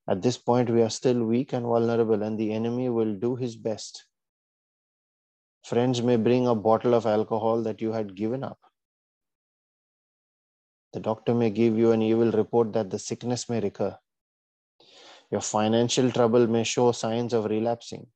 At 0.08 0.22
this 0.22 0.38
point, 0.38 0.70
we 0.70 0.80
are 0.80 0.90
still 0.90 1.22
weak 1.22 1.52
and 1.52 1.66
vulnerable, 1.66 2.22
and 2.22 2.38
the 2.38 2.52
enemy 2.52 2.88
will 2.88 3.14
do 3.14 3.36
his 3.36 3.56
best. 3.56 4.06
Friends 5.64 6.00
may 6.00 6.16
bring 6.16 6.46
a 6.46 6.54
bottle 6.54 6.94
of 6.94 7.04
alcohol 7.04 7.62
that 7.64 7.82
you 7.82 7.92
had 7.92 8.14
given 8.14 8.42
up. 8.42 8.58
The 10.94 11.00
doctor 11.00 11.34
may 11.34 11.50
give 11.50 11.76
you 11.76 11.92
an 11.92 12.00
evil 12.00 12.30
report 12.30 12.72
that 12.72 12.88
the 12.88 12.98
sickness 12.98 13.50
may 13.50 13.60
recur. 13.60 13.98
Your 15.30 15.42
financial 15.42 16.10
trouble 16.10 16.46
may 16.46 16.64
show 16.64 16.92
signs 16.92 17.34
of 17.34 17.44
relapsing. 17.44 18.06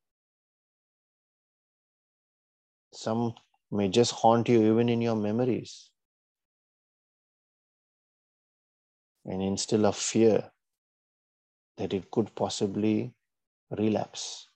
Some 2.95 3.35
may 3.71 3.89
just 3.89 4.13
haunt 4.13 4.49
you 4.49 4.63
even 4.73 4.89
in 4.89 5.03
your 5.03 5.17
memories 5.17 5.91
and 9.27 9.43
instill 9.43 9.85
a 9.85 9.93
fear 9.93 10.51
that 11.79 11.93
it 11.93 12.11
could 12.11 12.35
possibly 12.35 13.13
relapse. 13.71 14.49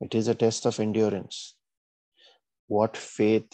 It 0.00 0.14
is 0.14 0.28
a 0.28 0.34
test 0.34 0.66
of 0.66 0.80
endurance. 0.80 1.54
What 2.68 2.96
faith 2.96 3.50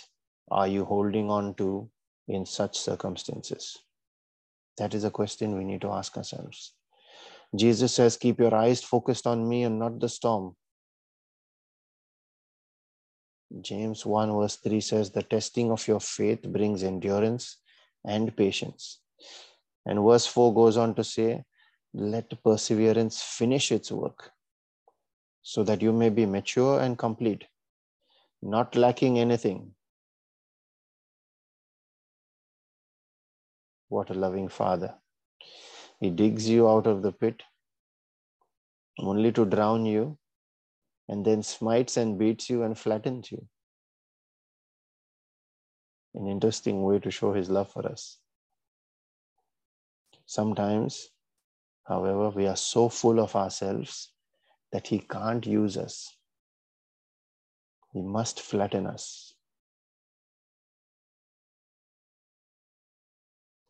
are 0.50 0.66
you 0.66 0.84
holding 0.84 1.30
on 1.30 1.54
to 1.54 1.90
in 2.28 2.46
such 2.46 2.78
circumstances? 2.78 3.76
That 4.78 4.94
is 4.94 5.04
a 5.04 5.10
question 5.10 5.56
we 5.56 5.64
need 5.64 5.82
to 5.82 5.92
ask 5.92 6.16
ourselves. 6.16 6.74
Jesus 7.54 7.94
says, 7.94 8.16
Keep 8.16 8.40
your 8.40 8.54
eyes 8.54 8.82
focused 8.82 9.26
on 9.26 9.46
me 9.48 9.64
and 9.64 9.78
not 9.78 10.00
the 10.00 10.08
storm. 10.08 10.56
James 13.60 14.06
1 14.06 14.32
verse 14.32 14.56
3 14.56 14.80
says, 14.80 15.10
The 15.10 15.22
testing 15.22 15.70
of 15.70 15.86
your 15.86 16.00
faith 16.00 16.42
brings 16.42 16.82
endurance 16.82 17.58
and 18.04 18.34
patience. 18.34 19.00
And 19.84 20.02
verse 20.02 20.26
4 20.26 20.54
goes 20.54 20.78
on 20.78 20.94
to 20.94 21.04
say, 21.04 21.44
let 21.94 22.42
perseverance 22.42 23.22
finish 23.22 23.70
its 23.70 23.92
work 23.92 24.32
so 25.42 25.62
that 25.64 25.82
you 25.82 25.92
may 25.92 26.08
be 26.08 26.24
mature 26.24 26.80
and 26.80 26.96
complete, 26.96 27.44
not 28.40 28.74
lacking 28.74 29.18
anything. 29.18 29.72
What 33.88 34.10
a 34.10 34.14
loving 34.14 34.48
Father. 34.48 34.94
He 36.00 36.10
digs 36.10 36.48
you 36.48 36.68
out 36.68 36.86
of 36.86 37.02
the 37.02 37.12
pit 37.12 37.42
only 38.98 39.32
to 39.32 39.44
drown 39.44 39.84
you 39.84 40.18
and 41.08 41.24
then 41.24 41.42
smites 41.42 41.96
and 41.96 42.18
beats 42.18 42.48
you 42.48 42.62
and 42.62 42.78
flattens 42.78 43.30
you. 43.30 43.46
An 46.14 46.26
interesting 46.26 46.82
way 46.82 46.98
to 47.00 47.10
show 47.10 47.32
his 47.32 47.50
love 47.50 47.70
for 47.70 47.86
us. 47.86 48.18
Sometimes 50.26 51.10
However, 51.86 52.30
we 52.30 52.46
are 52.46 52.56
so 52.56 52.88
full 52.88 53.20
of 53.20 53.34
ourselves 53.36 54.12
that 54.70 54.86
He 54.86 55.00
can't 55.00 55.46
use 55.46 55.76
us. 55.76 56.16
He 57.92 58.00
must 58.00 58.40
flatten 58.40 58.86
us. 58.86 59.34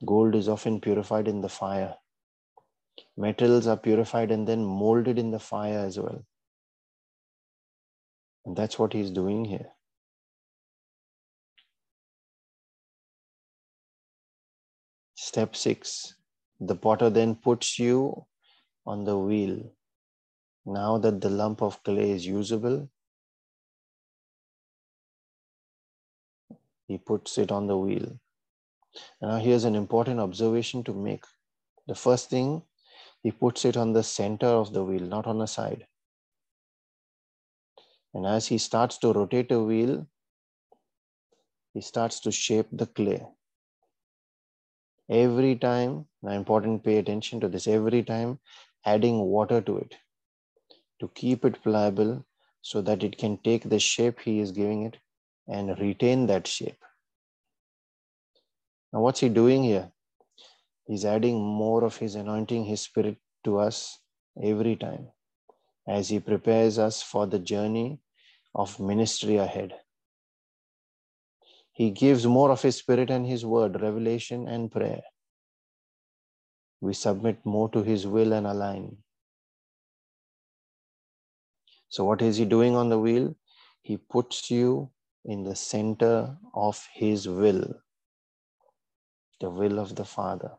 Gold 0.04 0.34
is 0.34 0.48
often 0.48 0.80
purified 0.80 1.28
in 1.28 1.40
the 1.40 1.48
fire. 1.48 1.96
Metals 3.16 3.66
are 3.66 3.76
purified 3.76 4.30
and 4.30 4.46
then 4.46 4.64
molded 4.64 5.18
in 5.18 5.30
the 5.30 5.38
fire 5.38 5.78
as 5.78 5.98
well. 5.98 6.24
And 8.44 8.56
that's 8.56 8.78
what 8.78 8.92
he's 8.92 9.10
doing 9.10 9.44
here. 9.44 9.72
Step 15.14 15.54
six 15.54 16.14
the 16.66 16.76
potter 16.76 17.10
then 17.10 17.34
puts 17.34 17.78
you 17.78 18.24
on 18.86 19.04
the 19.04 19.18
wheel. 19.18 19.74
Now 20.64 20.96
that 20.98 21.20
the 21.20 21.28
lump 21.28 21.60
of 21.60 21.82
clay 21.82 22.12
is 22.12 22.24
usable, 22.24 22.88
he 26.86 26.98
puts 26.98 27.36
it 27.38 27.50
on 27.50 27.66
the 27.66 27.76
wheel. 27.76 28.16
Now, 29.20 29.38
here's 29.38 29.64
an 29.64 29.74
important 29.74 30.20
observation 30.20 30.84
to 30.84 30.92
make. 30.92 31.24
The 31.88 31.96
first 31.96 32.30
thing, 32.30 32.62
he 33.22 33.32
puts 33.32 33.64
it 33.64 33.76
on 33.76 33.92
the 33.92 34.02
center 34.02 34.46
of 34.46 34.72
the 34.72 34.84
wheel, 34.84 35.02
not 35.02 35.26
on 35.26 35.38
the 35.38 35.46
side. 35.46 35.86
And 38.14 38.24
as 38.26 38.46
he 38.46 38.58
starts 38.58 38.98
to 38.98 39.12
rotate 39.12 39.50
a 39.50 39.60
wheel, 39.60 40.06
he 41.74 41.80
starts 41.80 42.20
to 42.20 42.30
shape 42.30 42.68
the 42.70 42.86
clay. 42.86 43.26
Every 45.12 45.56
time, 45.56 46.06
now 46.22 46.30
important, 46.30 46.84
pay 46.84 46.96
attention 46.96 47.38
to 47.40 47.48
this, 47.48 47.66
every 47.66 48.02
time 48.02 48.38
adding 48.86 49.18
water 49.18 49.60
to 49.60 49.76
it 49.76 49.94
to 51.00 51.08
keep 51.08 51.44
it 51.44 51.62
pliable 51.62 52.24
so 52.62 52.80
that 52.80 53.02
it 53.02 53.18
can 53.18 53.36
take 53.38 53.68
the 53.68 53.78
shape 53.78 54.20
he 54.20 54.40
is 54.40 54.52
giving 54.52 54.84
it 54.84 54.96
and 55.46 55.78
retain 55.78 56.26
that 56.28 56.46
shape. 56.46 56.82
Now, 58.92 59.00
what's 59.00 59.20
he 59.20 59.28
doing 59.28 59.64
here? 59.64 59.92
He's 60.86 61.04
adding 61.04 61.42
more 61.42 61.84
of 61.84 61.96
his 61.96 62.14
anointing, 62.14 62.64
his 62.64 62.80
spirit 62.80 63.18
to 63.44 63.58
us 63.58 63.98
every 64.42 64.76
time 64.76 65.08
as 65.86 66.08
he 66.08 66.20
prepares 66.20 66.78
us 66.78 67.02
for 67.02 67.26
the 67.26 67.38
journey 67.38 68.00
of 68.54 68.80
ministry 68.80 69.36
ahead. 69.36 69.74
He 71.72 71.90
gives 71.90 72.26
more 72.26 72.50
of 72.50 72.62
his 72.62 72.76
spirit 72.76 73.10
and 73.10 73.26
his 73.26 73.46
word, 73.46 73.80
revelation 73.80 74.46
and 74.46 74.70
prayer. 74.70 75.02
We 76.80 76.92
submit 76.92 77.44
more 77.44 77.68
to 77.70 77.82
his 77.82 78.06
will 78.06 78.32
and 78.32 78.46
align. 78.46 78.98
So, 81.88 82.04
what 82.04 82.22
is 82.22 82.36
he 82.36 82.44
doing 82.44 82.76
on 82.76 82.88
the 82.88 82.98
wheel? 82.98 83.34
He 83.82 83.96
puts 83.96 84.50
you 84.50 84.90
in 85.24 85.44
the 85.44 85.56
center 85.56 86.36
of 86.54 86.86
his 86.92 87.28
will, 87.28 87.74
the 89.40 89.50
will 89.50 89.78
of 89.78 89.94
the 89.94 90.04
Father, 90.04 90.52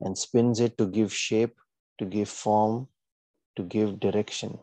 and 0.00 0.18
spins 0.18 0.60
it 0.60 0.76
to 0.78 0.86
give 0.86 1.14
shape, 1.14 1.56
to 1.98 2.04
give 2.04 2.28
form, 2.28 2.88
to 3.56 3.62
give 3.62 4.00
direction. 4.00 4.58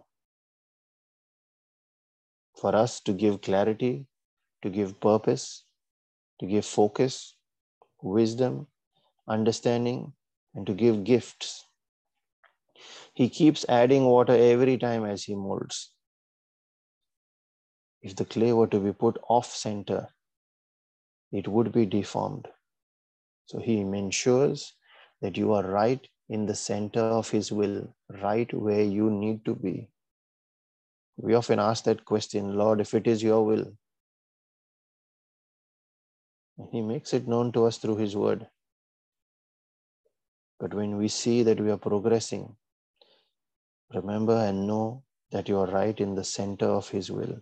For 2.60 2.76
us 2.76 3.00
to 3.02 3.14
give 3.14 3.42
clarity, 3.42 4.06
to 4.62 4.70
give 4.70 5.00
purpose, 5.00 5.64
to 6.40 6.46
give 6.46 6.66
focus, 6.66 7.36
wisdom, 8.02 8.68
understanding, 9.28 10.14
and 10.56 10.66
to 10.68 10.74
give 10.74 11.04
gifts. 11.04 11.66
He 13.14 13.30
keeps 13.30 13.66
adding 13.70 14.06
water 14.06 14.34
every 14.34 14.78
time 14.78 15.06
as 15.06 15.24
he 15.24 15.36
molds. 15.36 15.92
If 18.02 18.16
the 18.16 18.26
clay 18.26 18.54
were 18.54 18.68
to 18.68 18.80
be 18.80 18.94
put 18.94 19.20
off 19.30 19.54
center, 19.54 20.08
it 21.32 21.48
would 21.48 21.72
be 21.72 21.86
deformed. 21.86 22.48
So 23.46 23.60
he 23.60 23.80
ensures 23.80 24.74
that 25.22 25.38
you 25.38 25.54
are 25.54 25.64
right 25.64 26.06
in 26.30 26.46
the 26.46 26.56
center 26.56 27.02
of 27.02 27.30
his 27.30 27.52
will, 27.52 27.94
right 28.10 28.52
where 28.54 28.82
you 28.82 29.10
need 29.10 29.46
to 29.46 29.56
be. 29.56 29.90
We 31.18 31.36
often 31.36 31.60
ask 31.60 31.84
that 31.84 32.06
question, 32.06 32.56
Lord, 32.56 32.82
if 32.82 32.94
it 32.94 33.06
is 33.06 33.22
your 33.22 33.46
will. 33.46 33.74
He 36.72 36.82
makes 36.82 37.14
it 37.14 37.28
known 37.28 37.52
to 37.54 37.66
us 37.66 37.78
through 37.78 37.98
his 37.98 38.16
word. 38.16 38.48
But 40.60 40.74
when 40.74 40.98
we 40.98 41.08
see 41.08 41.44
that 41.44 41.60
we 41.60 41.72
are 41.72 41.78
progressing, 41.78 42.56
remember 43.94 44.38
and 44.38 44.68
know 44.68 45.04
that 45.32 45.50
you 45.50 45.58
are 45.60 45.68
right 45.68 46.00
in 46.00 46.16
the 46.16 46.24
center 46.24 46.68
of 46.68 46.90
his 46.90 47.10
will. 47.10 47.42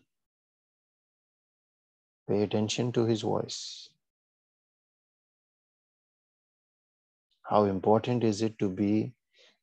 Pay 2.28 2.44
attention 2.44 2.92
to 2.94 3.06
his 3.06 3.22
voice. 3.22 3.90
How 7.44 7.64
important 7.64 8.24
is 8.24 8.42
it 8.44 8.60
to 8.60 8.70
be 8.70 9.14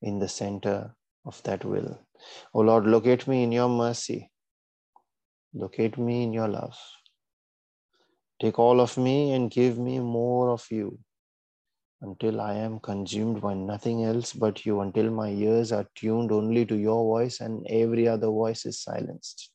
in 0.03 0.19
the 0.19 0.29
center 0.29 0.95
of 1.25 1.41
that 1.45 1.65
will? 1.65 2.01
Oh 2.53 2.61
Lord, 2.61 2.87
locate 2.87 3.27
me 3.29 3.45
in 3.45 3.53
your 3.53 3.69
mercy. 3.69 4.31
Locate 5.55 5.97
me 5.97 6.25
in 6.25 6.33
your 6.33 6.49
love. 6.49 6.77
Take 8.41 8.59
all 8.59 8.81
of 8.81 8.97
me 8.99 9.33
and 9.33 9.51
give 9.51 9.79
me 9.79 9.99
more 9.99 10.51
of 10.51 10.67
you 10.71 10.99
until 12.03 12.41
I 12.41 12.55
am 12.55 12.79
consumed 12.81 13.41
by 13.41 13.55
nothing 13.55 14.05
else 14.05 14.33
but 14.33 14.67
you, 14.67 14.81
until 14.81 15.11
my 15.11 15.31
ears 15.31 15.73
are 15.73 15.89
tuned 15.95 16.31
only 16.31 16.67
to 16.67 16.77
your 16.77 17.03
voice 17.03 17.41
and 17.41 17.67
every 17.69 18.07
other 18.07 18.27
voice 18.27 18.67
is 18.67 18.83
silenced. 18.83 19.51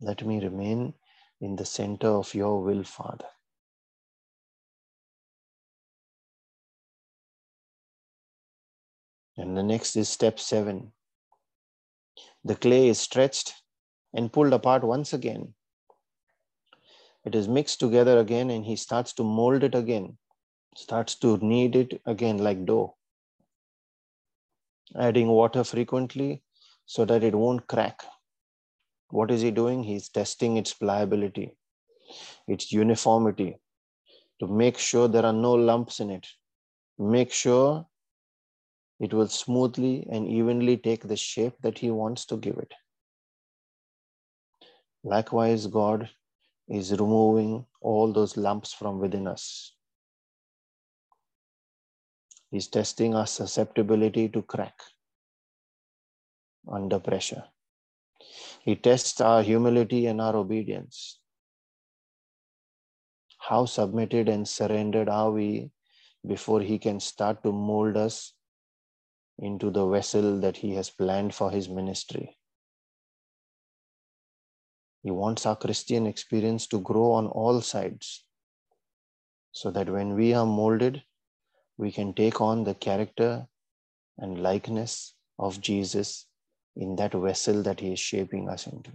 Let 0.00 0.24
me 0.24 0.40
remain 0.40 0.94
in 1.40 1.56
the 1.56 1.64
center 1.64 2.08
of 2.08 2.34
your 2.34 2.62
will, 2.62 2.84
Father. 2.84 3.26
And 9.36 9.56
the 9.56 9.62
next 9.62 9.96
is 9.96 10.08
step 10.08 10.38
seven. 10.38 10.92
The 12.44 12.56
clay 12.56 12.88
is 12.88 12.98
stretched 12.98 13.54
and 14.12 14.32
pulled 14.32 14.52
apart 14.52 14.84
once 14.84 15.12
again. 15.12 15.54
It 17.24 17.34
is 17.34 17.48
mixed 17.48 17.80
together 17.80 18.18
again, 18.18 18.50
and 18.50 18.64
he 18.64 18.76
starts 18.76 19.12
to 19.14 19.24
mold 19.24 19.62
it 19.62 19.74
again, 19.74 20.16
starts 20.76 21.14
to 21.16 21.36
knead 21.38 21.76
it 21.76 22.00
again 22.06 22.38
like 22.38 22.64
dough, 22.64 22.96
adding 24.96 25.28
water 25.28 25.64
frequently 25.64 26.42
so 26.86 27.04
that 27.04 27.22
it 27.22 27.34
won't 27.34 27.66
crack. 27.66 28.02
What 29.10 29.30
is 29.30 29.42
he 29.42 29.50
doing? 29.50 29.82
He's 29.82 30.08
testing 30.08 30.56
its 30.56 30.72
pliability, 30.72 31.56
its 32.46 32.72
uniformity, 32.72 33.58
to 34.40 34.46
make 34.46 34.78
sure 34.78 35.08
there 35.08 35.26
are 35.26 35.32
no 35.32 35.54
lumps 35.54 36.00
in 36.00 36.10
it, 36.10 36.26
make 36.98 37.32
sure 37.32 37.86
it 39.00 39.12
will 39.12 39.28
smoothly 39.28 40.06
and 40.10 40.26
evenly 40.28 40.76
take 40.76 41.06
the 41.06 41.16
shape 41.16 41.54
that 41.62 41.78
he 41.78 41.90
wants 41.90 42.24
to 42.26 42.36
give 42.36 42.58
it. 42.58 42.72
Likewise, 45.04 45.66
God 45.66 46.08
is 46.68 46.92
removing 46.92 47.64
all 47.80 48.12
those 48.12 48.36
lumps 48.36 48.72
from 48.72 48.98
within 48.98 49.26
us. 49.26 49.74
He's 52.50 52.68
testing 52.68 53.14
our 53.14 53.26
susceptibility 53.26 54.28
to 54.30 54.42
crack 54.42 54.74
under 56.70 56.98
pressure. 56.98 57.44
He 58.62 58.76
tests 58.76 59.20
our 59.20 59.42
humility 59.42 60.06
and 60.06 60.20
our 60.20 60.36
obedience. 60.36 61.20
How 63.38 63.66
submitted 63.66 64.28
and 64.28 64.46
surrendered 64.46 65.08
are 65.08 65.30
we 65.30 65.70
before 66.26 66.60
He 66.60 66.78
can 66.78 67.00
start 67.00 67.42
to 67.44 67.52
mold 67.52 67.96
us 67.96 68.34
into 69.38 69.70
the 69.70 69.86
vessel 69.86 70.40
that 70.40 70.56
He 70.56 70.74
has 70.74 70.90
planned 70.90 71.34
for 71.34 71.50
His 71.50 71.68
ministry? 71.68 72.37
He 75.02 75.10
wants 75.10 75.46
our 75.46 75.56
Christian 75.56 76.06
experience 76.06 76.66
to 76.68 76.80
grow 76.80 77.12
on 77.12 77.26
all 77.28 77.60
sides 77.60 78.24
so 79.52 79.70
that 79.70 79.88
when 79.88 80.14
we 80.14 80.34
are 80.34 80.46
molded, 80.46 81.02
we 81.76 81.92
can 81.92 82.12
take 82.12 82.40
on 82.40 82.64
the 82.64 82.74
character 82.74 83.46
and 84.18 84.42
likeness 84.42 85.14
of 85.38 85.60
Jesus 85.60 86.26
in 86.76 86.96
that 86.96 87.12
vessel 87.12 87.62
that 87.62 87.80
He 87.80 87.92
is 87.92 88.00
shaping 88.00 88.48
us 88.48 88.66
into. 88.66 88.90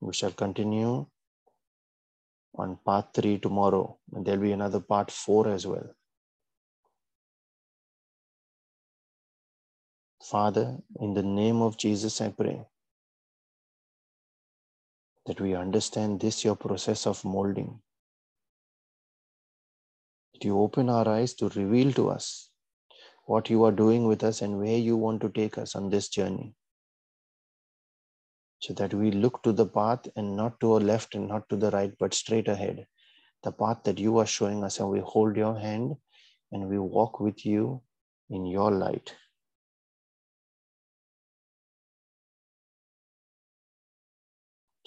We 0.00 0.12
shall 0.14 0.32
continue 0.32 1.06
on 2.54 2.78
part 2.84 3.14
three 3.14 3.38
tomorrow, 3.38 3.98
and 4.12 4.24
there'll 4.24 4.40
be 4.40 4.52
another 4.52 4.80
part 4.80 5.10
four 5.10 5.48
as 5.48 5.66
well. 5.66 5.94
Father, 10.30 10.78
in 11.00 11.12
the 11.12 11.24
name 11.24 11.60
of 11.60 11.76
Jesus, 11.76 12.20
I 12.20 12.28
pray 12.28 12.62
that 15.26 15.40
we 15.40 15.56
understand 15.56 16.20
this, 16.20 16.44
your 16.44 16.54
process 16.54 17.04
of 17.04 17.24
molding 17.24 17.80
that 20.32 20.44
you 20.44 20.60
open 20.60 20.88
our 20.88 21.08
eyes 21.08 21.34
to 21.34 21.48
reveal 21.48 21.92
to 21.94 22.10
us 22.10 22.50
what 23.24 23.50
you 23.50 23.64
are 23.64 23.72
doing 23.72 24.06
with 24.06 24.22
us 24.22 24.40
and 24.40 24.56
where 24.58 24.78
you 24.78 24.96
want 24.96 25.20
to 25.22 25.30
take 25.30 25.58
us 25.58 25.74
on 25.74 25.90
this 25.90 26.08
journey. 26.08 26.54
So 28.60 28.72
that 28.74 28.94
we 28.94 29.10
look 29.10 29.42
to 29.42 29.52
the 29.52 29.66
path 29.66 30.06
and 30.14 30.36
not 30.36 30.60
to 30.60 30.76
a 30.76 30.78
left 30.78 31.16
and 31.16 31.26
not 31.26 31.48
to 31.48 31.56
the 31.56 31.72
right, 31.72 31.92
but 31.98 32.14
straight 32.14 32.46
ahead. 32.46 32.86
The 33.42 33.50
path 33.50 33.78
that 33.82 33.98
you 33.98 34.18
are 34.18 34.26
showing 34.26 34.62
us, 34.62 34.78
and 34.78 34.90
we 34.90 35.00
hold 35.00 35.36
your 35.36 35.58
hand 35.58 35.96
and 36.52 36.68
we 36.68 36.78
walk 36.78 37.18
with 37.18 37.44
you 37.44 37.82
in 38.28 38.46
your 38.46 38.70
light. 38.70 39.12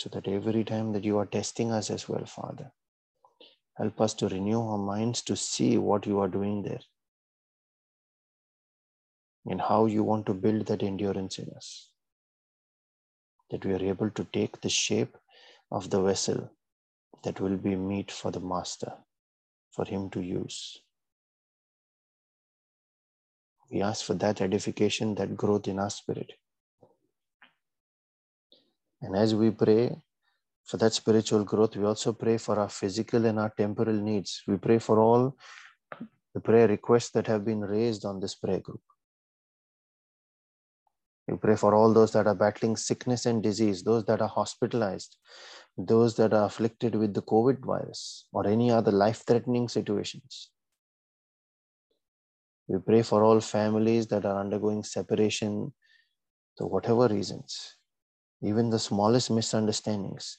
So 0.03 0.09
that 0.09 0.27
every 0.27 0.65
time 0.65 0.91
that 0.91 1.05
you 1.05 1.17
are 1.17 1.25
testing 1.25 1.71
us 1.71 1.89
as 1.89 2.09
well, 2.09 2.25
Father, 2.25 2.73
Help 3.75 4.01
us 4.01 4.13
to 4.13 4.27
renew 4.27 4.61
our 4.61 4.77
minds 4.77 5.21
to 5.23 5.35
see 5.35 5.77
what 5.77 6.05
you 6.05 6.19
are 6.19 6.27
doing 6.27 6.61
there 6.61 6.81
and 9.45 9.59
how 9.59 9.87
you 9.87 10.03
want 10.03 10.25
to 10.27 10.33
build 10.33 10.67
that 10.67 10.83
endurance 10.83 11.39
in 11.39 11.49
us. 11.55 11.89
That 13.49 13.65
we 13.65 13.73
are 13.73 13.83
able 13.83 14.11
to 14.11 14.23
take 14.25 14.61
the 14.61 14.69
shape 14.69 15.17
of 15.71 15.89
the 15.89 16.01
vessel 16.01 16.51
that 17.23 17.39
will 17.39 17.57
be 17.57 17.75
meet 17.75 18.11
for 18.11 18.31
the 18.31 18.39
master, 18.39 18.93
for 19.71 19.85
him 19.85 20.09
to 20.11 20.21
use. 20.21 20.77
We 23.71 23.81
ask 23.81 24.05
for 24.05 24.13
that 24.15 24.39
edification, 24.39 25.15
that 25.15 25.35
growth 25.35 25.67
in 25.67 25.79
our 25.79 25.89
spirit. 25.89 26.33
And 29.03 29.17
as 29.17 29.35
we 29.35 29.51
pray 29.51 30.01
for 30.63 30.77
that 30.77 30.93
spiritual 30.93 31.43
growth, 31.43 31.75
we 31.75 31.83
also 31.83 32.13
pray 32.13 32.37
for 32.37 32.57
our 32.57 32.69
physical 32.69 33.25
and 33.25 33.37
our 33.37 33.53
temporal 33.55 33.95
needs. 33.95 34.41
We 34.47 34.57
pray 34.57 34.79
for 34.79 34.97
all 34.97 35.35
the 36.33 36.39
prayer 36.39 36.69
requests 36.69 37.11
that 37.11 37.27
have 37.27 37.43
been 37.43 37.59
raised 37.59 38.05
on 38.05 38.21
this 38.21 38.33
prayer 38.33 38.61
group. 38.61 38.81
We 41.27 41.37
pray 41.37 41.57
for 41.57 41.75
all 41.75 41.93
those 41.93 42.13
that 42.13 42.27
are 42.27 42.35
battling 42.35 42.77
sickness 42.77 43.25
and 43.25 43.43
disease, 43.43 43.83
those 43.83 44.05
that 44.05 44.21
are 44.21 44.27
hospitalized, 44.29 45.17
those 45.77 46.15
that 46.15 46.33
are 46.33 46.45
afflicted 46.45 46.95
with 46.95 47.13
the 47.13 47.21
COVID 47.21 47.59
virus 47.59 48.25
or 48.31 48.47
any 48.47 48.71
other 48.71 48.91
life 48.91 49.23
threatening 49.27 49.67
situations. 49.67 50.49
We 52.67 52.79
pray 52.79 53.01
for 53.01 53.23
all 53.23 53.41
families 53.41 54.07
that 54.07 54.25
are 54.25 54.39
undergoing 54.39 54.83
separation 54.83 55.73
for 56.57 56.67
whatever 56.67 57.07
reasons, 57.07 57.75
even 58.43 58.69
the 58.69 58.79
smallest 58.79 59.31
misunderstandings 59.31 60.37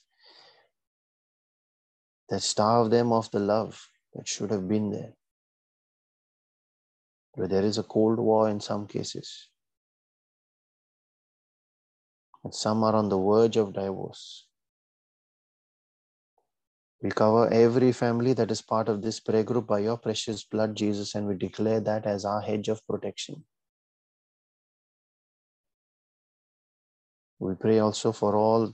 that 2.29 2.43
starve 2.43 2.91
them 2.91 3.13
of 3.13 3.31
the 3.31 3.41
love 3.41 3.89
that 4.15 4.29
should 4.29 4.51
have 4.51 4.69
been 4.69 4.91
there. 4.91 5.15
Where 7.33 7.49
there 7.49 7.65
is 7.65 7.79
a 7.79 7.83
cold 7.83 8.19
war 8.19 8.49
in 8.49 8.61
some 8.61 8.87
cases, 8.87 9.49
and 12.45 12.55
some 12.55 12.85
are 12.85 12.95
on 12.95 13.09
the 13.09 13.19
verge 13.19 13.57
of 13.57 13.73
divorce. 13.73 14.47
We 17.03 17.11
cover 17.11 17.53
every 17.53 17.93
family 17.93 18.35
that 18.35 18.51
is 18.51 18.63
part 18.63 18.89
of 18.89 19.03
this 19.03 19.19
prayer 19.21 19.43
group 19.43 19.67
by 19.67 19.81
your 19.81 19.97
precious 19.97 20.45
blood, 20.45 20.77
Jesus, 20.77 21.15
and 21.15 21.27
we 21.27 21.35
declare 21.35 21.81
that 21.81 22.07
as 22.07 22.25
our 22.25 22.41
hedge 22.41 22.69
of 22.69 22.87
protection. 22.87 23.45
We 27.45 27.55
pray 27.55 27.79
also 27.79 28.11
for 28.11 28.37
all 28.37 28.73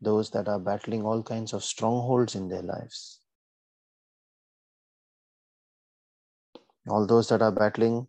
those 0.00 0.30
that 0.30 0.46
are 0.46 0.60
battling 0.60 1.04
all 1.04 1.20
kinds 1.20 1.52
of 1.52 1.64
strongholds 1.64 2.36
in 2.36 2.46
their 2.48 2.62
lives. 2.62 3.20
All 6.88 7.08
those 7.08 7.28
that 7.30 7.42
are 7.42 7.50
battling 7.50 8.06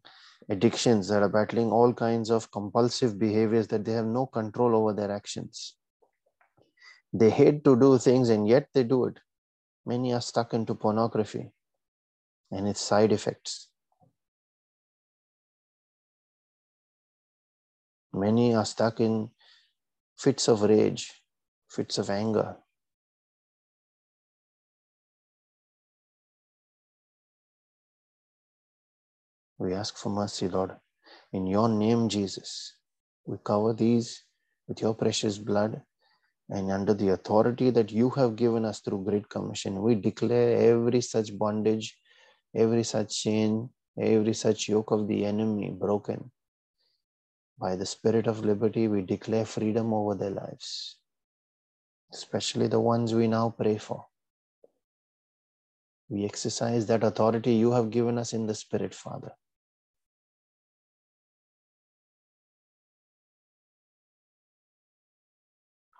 addictions, 0.47 1.07
that 1.07 1.23
are 1.23 1.29
battling 1.29 1.71
all 1.71 1.91
kinds 1.91 2.29
of 2.29 2.51
compulsive 2.51 3.17
behaviors 3.17 3.67
that 3.69 3.83
they 3.83 3.93
have 3.93 4.05
no 4.05 4.27
control 4.27 4.75
over 4.75 4.93
their 4.93 5.11
actions. 5.11 5.73
They 7.11 7.31
hate 7.31 7.63
to 7.63 7.75
do 7.75 7.97
things 7.97 8.29
and 8.29 8.47
yet 8.47 8.69
they 8.75 8.83
do 8.83 9.05
it. 9.05 9.17
Many 9.87 10.13
are 10.13 10.21
stuck 10.21 10.53
into 10.53 10.75
pornography 10.75 11.49
and 12.51 12.67
its 12.67 12.79
side 12.79 13.11
effects. 13.11 13.69
Many 18.13 18.53
are 18.53 18.65
stuck 18.65 18.99
in 18.99 19.31
fits 20.19 20.47
of 20.47 20.61
rage, 20.61 21.11
fits 21.69 21.97
of 21.97 22.09
anger. 22.09 22.57
We 29.57 29.73
ask 29.73 29.97
for 29.97 30.09
mercy, 30.09 30.47
Lord. 30.47 30.75
In 31.33 31.47
your 31.47 31.69
name, 31.69 32.09
Jesus, 32.09 32.75
we 33.25 33.37
cover 33.43 33.73
these 33.73 34.23
with 34.67 34.81
your 34.81 34.93
precious 34.93 35.37
blood 35.37 35.81
and 36.49 36.71
under 36.71 36.93
the 36.93 37.09
authority 37.09 37.69
that 37.69 37.91
you 37.91 38.09
have 38.11 38.35
given 38.35 38.65
us 38.65 38.79
through 38.79 39.03
Great 39.03 39.29
Commission, 39.29 39.81
we 39.81 39.95
declare 39.95 40.57
every 40.71 41.01
such 41.01 41.37
bondage, 41.37 41.95
every 42.55 42.83
such 42.83 43.21
chain, 43.21 43.69
every 43.99 44.33
such 44.33 44.67
yoke 44.67 44.91
of 44.91 45.07
the 45.07 45.25
enemy 45.25 45.69
broken. 45.69 46.31
By 47.59 47.75
the 47.75 47.85
Spirit 47.85 48.27
of 48.27 48.45
liberty, 48.45 48.87
we 48.87 49.01
declare 49.01 49.45
freedom 49.45 49.93
over 49.93 50.15
their 50.15 50.29
lives, 50.29 50.97
especially 52.13 52.67
the 52.67 52.79
ones 52.79 53.13
we 53.13 53.27
now 53.27 53.49
pray 53.49 53.77
for. 53.77 54.05
We 56.07 56.25
exercise 56.25 56.85
that 56.87 57.03
authority 57.03 57.53
you 57.53 57.71
have 57.71 57.89
given 57.89 58.17
us 58.17 58.33
in 58.33 58.47
the 58.47 58.55
Spirit, 58.55 58.95
Father. 58.95 59.31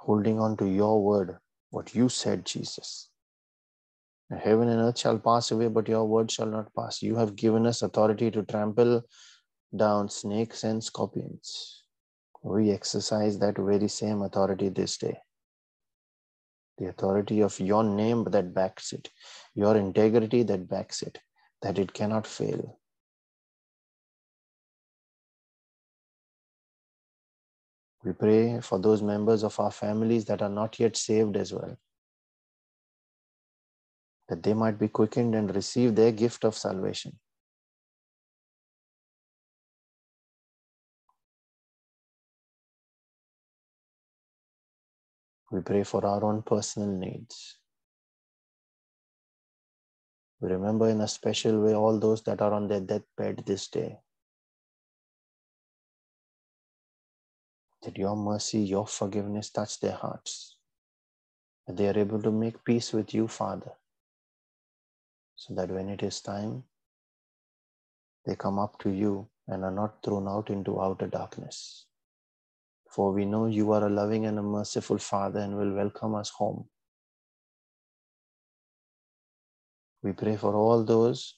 holding 0.10 0.40
on 0.40 0.58
to 0.58 0.66
your 0.66 1.04
word, 1.04 1.38
what 1.70 1.94
you 1.94 2.10
said, 2.10 2.44
Jesus. 2.44 3.10
Heaven 4.32 4.70
and 4.70 4.82
earth 4.82 4.98
shall 4.98 5.20
pass 5.20 5.52
away, 5.52 5.68
but 5.68 5.88
your 5.88 6.06
word 6.06 6.32
shall 6.32 6.48
not 6.48 6.74
pass. 6.76 7.02
You 7.04 7.16
have 7.16 7.36
given 7.36 7.68
us 7.68 7.84
authority 7.84 8.32
to 8.32 8.44
trample 8.44 9.04
down 9.76 10.10
snakes 10.10 10.64
and 10.64 10.84
scorpions. 10.84 11.84
We 12.42 12.72
exercise 12.72 13.38
that 13.40 13.58
very 13.58 13.88
same 13.88 14.22
authority 14.22 14.70
this 14.70 14.98
day. 14.98 15.20
The 16.78 16.88
authority 16.88 17.42
of 17.42 17.60
your 17.60 17.84
name 17.84 18.24
that 18.26 18.54
backs 18.54 18.94
it, 18.94 19.10
your 19.54 19.76
integrity 19.76 20.44
that 20.44 20.70
backs 20.70 21.02
it, 21.02 21.20
that 21.62 21.78
it 21.78 21.94
cannot 21.94 22.26
fail. 22.26 22.80
We 28.04 28.14
pray 28.14 28.62
for 28.62 28.80
those 28.80 29.02
members 29.02 29.44
of 29.44 29.60
our 29.60 29.72
families 29.72 30.24
that 30.26 30.42
are 30.42 30.50
not 30.50 30.80
yet 30.80 30.96
saved 30.96 31.36
as 31.36 31.52
well, 31.52 31.78
that 34.30 34.42
they 34.42 34.54
might 34.54 34.80
be 34.80 34.88
quickened 34.88 35.36
and 35.36 35.54
receive 35.54 35.96
their 35.96 36.14
gift 36.14 36.46
of 36.46 36.58
salvation. 36.58 37.20
We 45.52 45.62
pray 45.62 45.84
for 45.84 46.06
our 46.06 46.24
own 46.24 46.44
personal 46.44 46.90
needs. 46.90 47.58
We 50.42 50.50
remember 50.50 50.90
in 50.90 51.02
a 51.02 51.08
special 51.08 51.62
way 51.62 51.74
all 51.74 52.00
those 52.00 52.22
that 52.24 52.42
are 52.42 52.54
on 52.54 52.68
their 52.68 52.82
deathbed 52.82 53.44
this 53.46 53.68
day. 53.68 54.00
that 57.84 57.98
your 57.98 58.16
mercy, 58.16 58.60
your 58.60 58.86
forgiveness 58.88 59.50
touch 59.50 59.80
their 59.80 59.94
hearts, 59.94 60.58
that 61.66 61.78
they 61.78 61.88
are 61.88 61.98
able 61.98 62.22
to 62.22 62.32
make 62.32 62.64
peace 62.66 62.92
with 62.94 63.14
you, 63.14 63.28
Father, 63.28 63.72
so 65.36 65.54
that 65.56 65.70
when 65.70 65.90
it 65.90 66.04
is 66.04 66.22
time, 66.22 66.64
they 68.26 68.36
come 68.36 68.60
up 68.60 68.78
to 68.80 68.90
you 68.90 69.28
and 69.48 69.64
are 69.64 69.72
not 69.72 70.04
thrown 70.04 70.28
out 70.28 70.50
into 70.50 70.82
outer 70.82 71.08
darkness. 71.08 71.86
For 72.90 73.12
we 73.14 73.26
know 73.26 73.46
you 73.46 73.72
are 73.72 73.86
a 73.86 73.90
loving 73.90 74.26
and 74.26 74.40
a 74.40 74.42
merciful 74.42 74.98
Father 74.98 75.40
and 75.40 75.56
will 75.56 75.74
welcome 75.74 76.16
us 76.16 76.30
home. 76.32 76.68
We 80.02 80.14
pray 80.14 80.38
for 80.38 80.56
all 80.56 80.84
those 80.84 81.36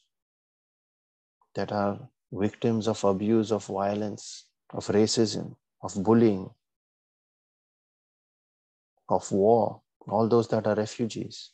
that 1.55 1.71
are 1.71 1.99
victims 2.31 2.87
of 2.87 3.03
abuse, 3.03 3.51
of 3.51 3.65
violence, 3.65 4.45
of 4.69 4.87
racism, 4.87 5.55
of 5.83 6.01
bullying, 6.01 6.49
of 9.09 9.29
war, 9.31 9.81
all 10.07 10.29
those 10.29 10.47
that 10.49 10.67
are 10.67 10.75
refugees, 10.75 11.51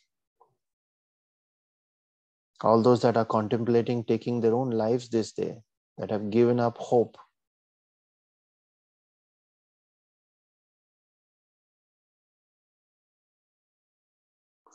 all 2.62 2.82
those 2.82 3.02
that 3.02 3.16
are 3.16 3.24
contemplating 3.24 4.04
taking 4.04 4.40
their 4.40 4.54
own 4.54 4.70
lives 4.70 5.08
this 5.08 5.32
day, 5.32 5.58
that 5.96 6.10
have 6.10 6.30
given 6.30 6.60
up 6.60 6.78
hope. 6.78 7.16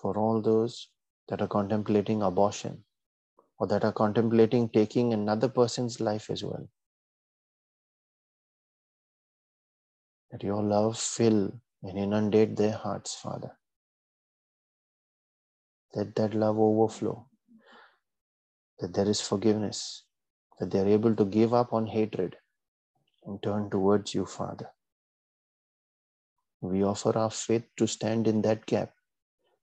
For 0.03 0.17
all 0.17 0.41
those 0.41 0.89
that 1.29 1.41
are 1.41 1.47
contemplating 1.47 2.21
abortion 2.23 2.83
or 3.57 3.67
that 3.67 3.85
are 3.85 3.93
contemplating 3.93 4.67
taking 4.67 5.13
another 5.13 5.47
person's 5.47 6.01
life 6.01 6.29
as 6.29 6.43
well. 6.43 6.67
Let 10.29 10.43
your 10.43 10.61
love 10.61 10.99
fill 10.99 11.53
and 11.83 11.97
inundate 11.97 12.57
their 12.57 12.73
hearts, 12.73 13.15
Father. 13.15 13.51
Let 15.95 16.15
that 16.15 16.33
love 16.33 16.59
overflow, 16.59 17.27
that 18.79 18.93
there 18.93 19.07
is 19.07 19.21
forgiveness, 19.21 20.03
that 20.59 20.69
they 20.69 20.79
are 20.79 20.87
able 20.87 21.15
to 21.15 21.23
give 21.23 21.53
up 21.53 21.71
on 21.71 21.87
hatred 21.87 22.35
and 23.25 23.41
turn 23.41 23.69
towards 23.69 24.13
you, 24.13 24.25
Father. 24.25 24.69
We 26.59 26.83
offer 26.83 27.17
our 27.17 27.31
faith 27.31 27.63
to 27.77 27.87
stand 27.87 28.27
in 28.27 28.41
that 28.41 28.65
gap, 28.65 28.91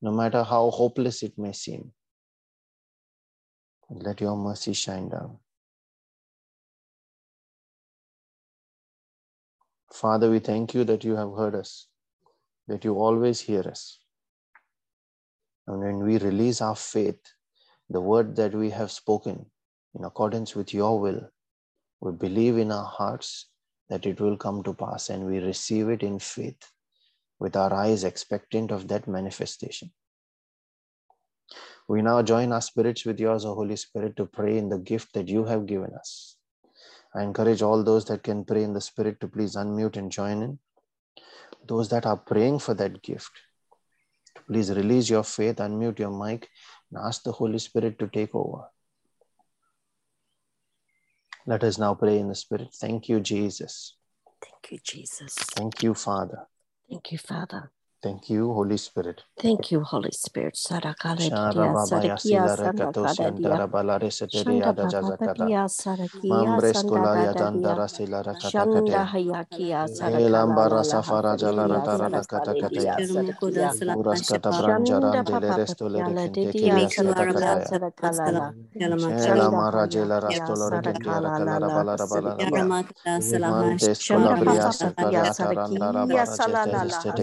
no 0.02 0.10
matter 0.10 0.42
how 0.42 0.70
hopeless 0.70 1.22
it 1.22 1.36
may 1.38 1.52
seem. 1.52 1.92
Let 3.90 4.20
your 4.20 4.36
mercy 4.36 4.72
shine 4.72 5.08
down. 5.08 5.38
Father, 9.92 10.30
we 10.30 10.38
thank 10.38 10.74
you 10.74 10.84
that 10.84 11.02
you 11.02 11.16
have 11.16 11.32
heard 11.36 11.54
us, 11.54 11.88
that 12.68 12.84
you 12.84 12.94
always 12.94 13.40
hear 13.40 13.62
us. 13.62 13.98
And 15.66 15.80
when 15.80 15.98
we 16.04 16.18
release 16.18 16.60
our 16.60 16.76
faith, 16.76 17.20
the 17.88 18.00
word 18.00 18.36
that 18.36 18.54
we 18.54 18.70
have 18.70 18.90
spoken 18.90 19.46
in 19.94 20.04
accordance 20.04 20.54
with 20.54 20.72
your 20.72 21.00
will, 21.00 21.28
we 22.00 22.12
believe 22.12 22.56
in 22.56 22.70
our 22.70 22.86
hearts 22.86 23.48
that 23.88 24.06
it 24.06 24.20
will 24.20 24.36
come 24.36 24.62
to 24.62 24.72
pass 24.72 25.10
and 25.10 25.26
we 25.26 25.38
receive 25.38 25.88
it 25.88 26.02
in 26.02 26.18
faith 26.20 26.72
with 27.40 27.56
our 27.56 27.72
eyes 27.72 28.04
expectant 28.04 28.70
of 28.70 28.86
that 28.88 29.08
manifestation. 29.08 29.90
We 31.88 32.02
now 32.02 32.22
join 32.22 32.52
our 32.52 32.60
spirits 32.60 33.04
with 33.04 33.18
yours, 33.18 33.44
O 33.44 33.54
Holy 33.54 33.74
Spirit, 33.74 34.16
to 34.18 34.26
pray 34.26 34.58
in 34.58 34.68
the 34.68 34.78
gift 34.78 35.14
that 35.14 35.26
you 35.26 35.44
have 35.46 35.66
given 35.66 35.92
us. 35.94 36.36
I 37.14 37.22
encourage 37.22 37.62
all 37.62 37.82
those 37.82 38.04
that 38.04 38.22
can 38.22 38.44
pray 38.44 38.62
in 38.62 38.72
the 38.72 38.80
Spirit 38.80 39.18
to 39.20 39.26
please 39.26 39.56
unmute 39.56 39.96
and 39.96 40.12
join 40.12 40.42
in. 40.42 40.58
Those 41.66 41.88
that 41.88 42.06
are 42.06 42.16
praying 42.16 42.60
for 42.60 42.74
that 42.74 43.02
gift, 43.02 43.32
please 44.46 44.70
release 44.70 45.10
your 45.10 45.24
faith, 45.24 45.56
unmute 45.56 45.98
your 45.98 46.10
mic, 46.10 46.48
and 46.90 47.04
ask 47.04 47.24
the 47.24 47.32
Holy 47.32 47.58
Spirit 47.58 47.98
to 47.98 48.06
take 48.06 48.34
over. 48.34 48.64
Let 51.46 51.64
us 51.64 51.78
now 51.78 51.94
pray 51.94 52.18
in 52.18 52.28
the 52.28 52.34
Spirit. 52.34 52.68
Thank 52.74 53.08
you, 53.08 53.18
Jesus. 53.18 53.96
Thank 54.40 54.72
you, 54.72 54.78
Jesus. 54.84 55.34
Thank 55.34 55.82
you, 55.82 55.94
Father. 55.94 56.46
Thank 56.90 57.12
you, 57.12 57.18
Father. 57.18 57.72
Thank 58.02 58.30
you, 58.30 58.52
Holy 58.54 58.78
Spirit. 58.78 59.22
Thank 59.38 59.70
you, 59.70 59.80
Holy 59.84 60.10
Spirit. 60.12 60.56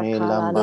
ilam 0.00 0.54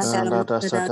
Shada 0.02 0.44
brata 0.44 0.91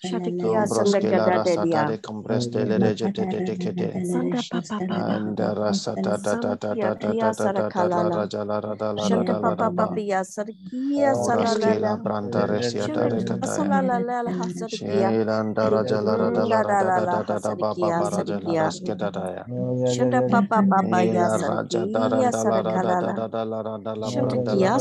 Shatakia 0.00 0.62
Ambros 0.62 0.96
kela 0.98 1.30
rasa 1.32 1.66
Sandakadadia 1.66 1.68
tare 1.68 2.00
compreste 2.00 2.64
le 2.66 2.78
reje 2.78 3.08
te 3.12 3.26
te 3.26 3.42
te 3.42 3.56
kete. 3.56 4.04
Santa 4.04 4.42
Papa 4.50 4.80
Papa 4.86 5.20
And 5.20 5.38
rasa 5.38 5.96
ta 5.98 6.18
ta 6.18 6.36
ta 6.36 6.56
ta 6.56 6.74
Santia 6.76 6.76
ta 6.76 6.94
ta 6.96 7.14
Kia 7.14 7.30
ta 7.34 7.34
ta 7.34 7.48
ta 7.50 7.70
ta 7.70 7.86
la 7.88 8.02
ra 8.10 8.16
Sarakalala 8.16 8.28
jala 8.28 8.60
ra 8.60 8.74
da 8.76 8.92
la 8.92 9.08
ra 9.08 9.22
Shanta 9.22 9.24
da 9.24 9.38
la 9.38 9.54
ra 9.54 9.68
Papa 9.68 9.70
ba. 9.70 9.90
Papia 9.90 10.24
Sarakia 10.24 11.05
Uras 11.14 11.56
kela 11.58 11.96
Salalala 11.96 12.02
branda 12.02 12.46
resia 12.48 12.88
tare 12.92 13.22
Shatakia 13.22 13.24
kataya. 13.24 13.76
Salalala 13.82 14.32
Hasarakia 14.32 15.16
Shelanda 15.58 15.70
raja 15.70 16.00
la 16.02 16.16
ra 16.16 16.30
da 16.30 16.46
la 16.46 16.60
Da 16.60 16.62
ra 16.62 16.74
da 16.74 16.82
da 16.82 16.90
la 16.90 17.00
da 17.00 17.06
la 17.06 17.22
da 17.22 17.22
da 17.22 17.38
da 17.40 17.54
ba 17.56 17.74
ba 17.74 17.92
Hasarakia 17.92 17.98
ba 17.98 18.10
raja 18.10 18.40
la 18.40 18.54
Sarakia 18.54 18.56
raske 18.56 18.96
da 18.96 19.10
da 19.10 19.26
ya. 19.30 19.46
Shanta 19.84 20.22
Papa 20.22 20.62
Papa 20.68 21.04
Ela 21.04 21.38
raja 21.38 21.86
da 21.86 22.08
ra 22.08 22.24
Sarakia 22.24 22.32
da 22.32 22.42
la 22.44 22.60
ra 22.60 22.78
da 22.78 22.96
da 22.96 23.10
Sarakalala 23.10 23.14
da 23.14 23.28
da 23.28 23.44
la 23.44 23.62
ra 23.62 23.78
da 23.78 23.94
la 23.94 24.10
branda 24.12 24.54
la 24.56 24.74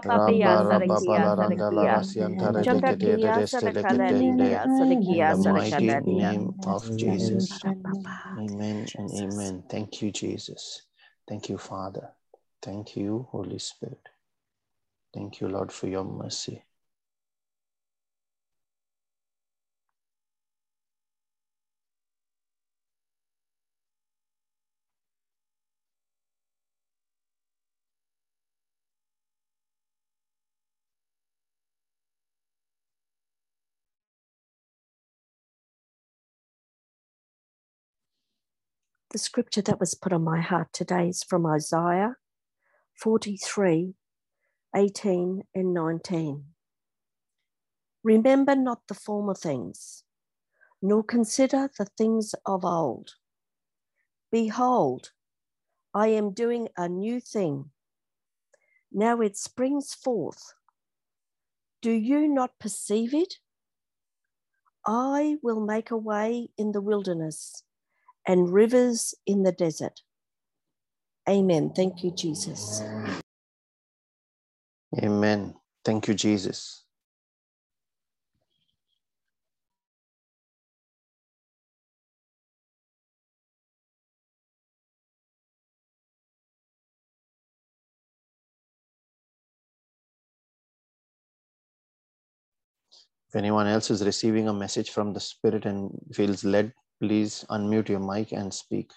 Papaya 0.00 0.46
Ramba 0.46 0.62
raba 0.62 1.00
Sarakia 1.00 1.06
bala 1.06 1.36
randa 1.36 1.70
la 1.70 1.86
Sarakia 1.86 1.96
rasianta 1.96 2.52
re 2.54 2.64
de 2.64 2.80
kete 2.82 2.98
de 2.98 3.16
Shandakia 3.18 3.32
deste 3.32 3.62
le 3.72 3.84
ketende. 3.84 4.50
Sarakadadia 4.66 4.66
In 4.68 5.86
the 5.86 6.00
name 6.00 6.54
of 6.66 6.96
Jesus. 6.96 7.60
Amen 7.64 8.86
and 8.98 9.10
amen. 9.14 9.64
Thank 9.68 10.02
you, 10.02 10.10
Jesus. 10.10 10.82
Thank 11.28 11.48
you, 11.48 11.58
Father. 11.58 12.10
Thank 12.62 12.96
you, 12.96 13.26
Holy 13.30 13.58
Spirit. 13.58 14.08
Thank 15.14 15.40
you, 15.40 15.48
Lord, 15.48 15.72
for 15.72 15.86
your 15.88 16.04
mercy. 16.04 16.65
The 39.16 39.20
scripture 39.20 39.62
that 39.62 39.80
was 39.80 39.94
put 39.94 40.12
on 40.12 40.24
my 40.24 40.42
heart 40.42 40.74
today 40.74 41.08
is 41.08 41.22
from 41.22 41.46
Isaiah 41.46 42.16
43 43.00 43.94
18 44.76 45.42
and 45.54 45.72
19. 45.72 46.44
Remember 48.04 48.54
not 48.54 48.80
the 48.88 48.94
former 48.94 49.32
things, 49.32 50.04
nor 50.82 51.02
consider 51.02 51.70
the 51.78 51.86
things 51.96 52.34
of 52.44 52.62
old. 52.62 53.12
Behold, 54.30 55.12
I 55.94 56.08
am 56.08 56.34
doing 56.34 56.68
a 56.76 56.86
new 56.86 57.18
thing. 57.18 57.70
Now 58.92 59.22
it 59.22 59.38
springs 59.38 59.94
forth. 59.94 60.52
Do 61.80 61.90
you 61.90 62.28
not 62.28 62.58
perceive 62.60 63.14
it? 63.14 63.36
I 64.86 65.38
will 65.42 65.60
make 65.60 65.90
a 65.90 65.96
way 65.96 66.50
in 66.58 66.72
the 66.72 66.82
wilderness 66.82 67.62
and 68.26 68.52
rivers 68.52 69.14
in 69.26 69.42
the 69.42 69.52
desert. 69.52 70.00
Amen. 71.28 71.72
Thank 71.74 72.04
you, 72.04 72.10
Jesus. 72.12 72.82
Amen. 74.98 75.54
Thank 75.84 76.08
you, 76.08 76.14
Jesus. 76.14 76.84
If 93.28 93.36
anyone 93.36 93.66
else 93.66 93.90
is 93.90 94.04
receiving 94.04 94.48
a 94.48 94.54
message 94.54 94.90
from 94.90 95.12
the 95.12 95.20
Spirit 95.20 95.66
and 95.66 95.90
feels 96.14 96.44
led, 96.44 96.72
please 97.00 97.44
unmute 97.50 97.88
your 97.90 98.00
mic 98.00 98.32
and 98.32 98.52
speak. 98.54 98.90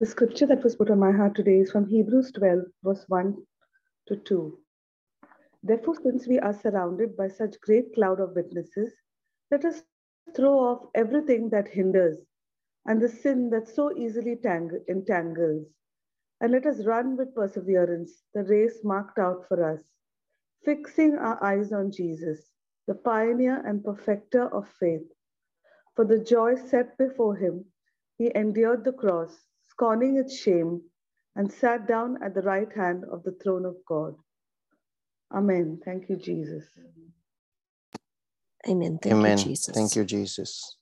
The 0.00 0.06
scripture 0.06 0.46
that 0.46 0.64
was 0.64 0.76
put 0.76 0.90
on 0.90 0.98
my 1.00 1.12
heart 1.12 1.36
today 1.36 1.58
is 1.58 1.70
from 1.72 1.86
Hebrews 1.88 2.32
12, 2.32 2.60
verse 2.84 3.04
1 3.08 3.36
to 4.08 4.16
2. 4.16 4.58
Therefore, 5.62 5.96
since 6.02 6.26
we 6.28 6.38
are 6.40 6.54
surrounded 6.54 7.16
by 7.16 7.28
such 7.28 7.60
great 7.62 7.94
cloud 7.94 8.20
of 8.20 8.36
witnesses, 8.36 8.92
let 9.50 9.64
us 9.64 9.82
throw 10.36 10.58
off 10.58 10.88
everything 10.94 11.50
that 11.50 11.68
hinders 11.68 12.18
and 12.86 13.00
the 13.02 13.08
sin 13.08 13.50
that 13.50 13.68
so 13.68 13.96
easily 13.96 14.36
tang- 14.36 14.84
entangles. 14.88 15.66
And 16.44 16.52
let 16.52 16.66
us 16.66 16.84
run 16.84 17.16
with 17.16 17.34
perseverance 17.34 18.20
the 18.34 18.42
race 18.42 18.80
marked 18.84 19.18
out 19.18 19.48
for 19.48 19.64
us, 19.64 19.80
fixing 20.62 21.14
our 21.14 21.42
eyes 21.42 21.72
on 21.72 21.90
Jesus, 21.90 22.38
the 22.86 22.94
pioneer 22.96 23.66
and 23.66 23.82
perfecter 23.82 24.54
of 24.54 24.68
faith. 24.78 25.08
For 25.96 26.04
the 26.04 26.18
joy 26.18 26.56
set 26.56 26.98
before 26.98 27.34
him, 27.34 27.64
he 28.18 28.30
endured 28.34 28.84
the 28.84 28.92
cross, 28.92 29.34
scorning 29.70 30.18
its 30.18 30.36
shame, 30.36 30.82
and 31.34 31.50
sat 31.50 31.88
down 31.88 32.22
at 32.22 32.34
the 32.34 32.42
right 32.42 32.70
hand 32.76 33.04
of 33.10 33.22
the 33.22 33.38
throne 33.42 33.64
of 33.64 33.76
God. 33.88 34.14
Amen. 35.32 35.80
Thank 35.82 36.10
you, 36.10 36.16
Jesus. 36.16 36.64
Amen. 38.68 38.98
Thank 39.02 39.14
Amen. 39.14 39.38
you, 39.38 39.44
Jesus. 39.44 39.74
Thank 39.74 39.96
you, 39.96 40.04
Jesus. 40.04 40.76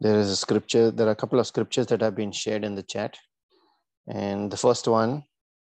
There 0.00 0.18
is 0.18 0.30
a 0.30 0.36
scripture, 0.36 0.90
there 0.90 1.06
are 1.06 1.12
a 1.12 1.16
couple 1.16 1.40
of 1.40 1.46
scriptures 1.46 1.86
that 1.86 2.02
have 2.02 2.14
been 2.14 2.32
shared 2.32 2.64
in 2.64 2.74
the 2.74 2.82
chat. 2.82 3.16
And 4.06 4.50
the 4.50 4.56
first 4.56 4.86
one 4.86 5.24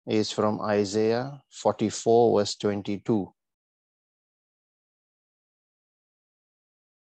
is 0.05 0.32
from 0.32 0.61
Isaiah 0.61 1.41
44, 1.49 2.39
verse 2.39 2.55
22, 2.55 3.34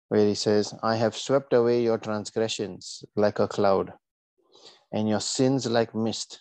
where 0.08 0.26
he 0.26 0.34
says, 0.34 0.74
I 0.82 0.96
have 0.96 1.16
swept 1.16 1.52
away 1.52 1.82
your 1.82 1.98
transgressions 1.98 3.04
like 3.16 3.38
a 3.38 3.48
cloud, 3.48 3.92
and 4.92 5.08
your 5.08 5.20
sins 5.20 5.66
like 5.66 5.94
mist. 5.94 6.40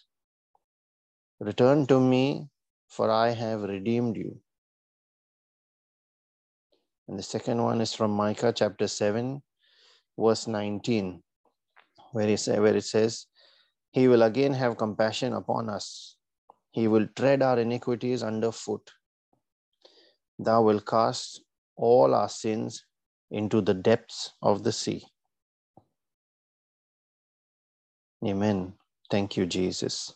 Return 1.39 1.85
to 1.87 1.99
me, 1.99 2.49
for 2.87 3.09
I 3.09 3.29
have 3.29 3.61
redeemed 3.61 4.17
you. 4.17 4.39
And 7.07 7.17
the 7.17 7.23
second 7.23 7.63
one 7.63 7.81
is 7.81 7.93
from 7.93 8.11
Micah 8.11 8.53
chapter 8.53 8.87
7, 8.87 9.41
verse 10.17 10.47
19, 10.47 11.21
where, 12.11 12.27
he 12.27 12.37
say, 12.37 12.59
where 12.59 12.75
it 12.75 12.83
says, 12.83 13.27
He 13.91 14.07
will 14.07 14.23
again 14.23 14.53
have 14.53 14.77
compassion 14.77 15.33
upon 15.33 15.69
us. 15.69 16.17
He 16.71 16.87
will 16.87 17.07
tread 17.15 17.41
our 17.41 17.59
iniquities 17.59 18.23
underfoot. 18.23 18.91
Thou 20.39 20.63
will 20.63 20.79
cast 20.79 21.41
all 21.75 22.13
our 22.15 22.29
sins 22.29 22.85
into 23.29 23.61
the 23.61 23.73
depths 23.73 24.33
of 24.41 24.63
the 24.63 24.71
sea. 24.71 25.05
Amen. 28.25 28.73
Thank 29.09 29.35
you, 29.35 29.45
Jesus. 29.45 30.13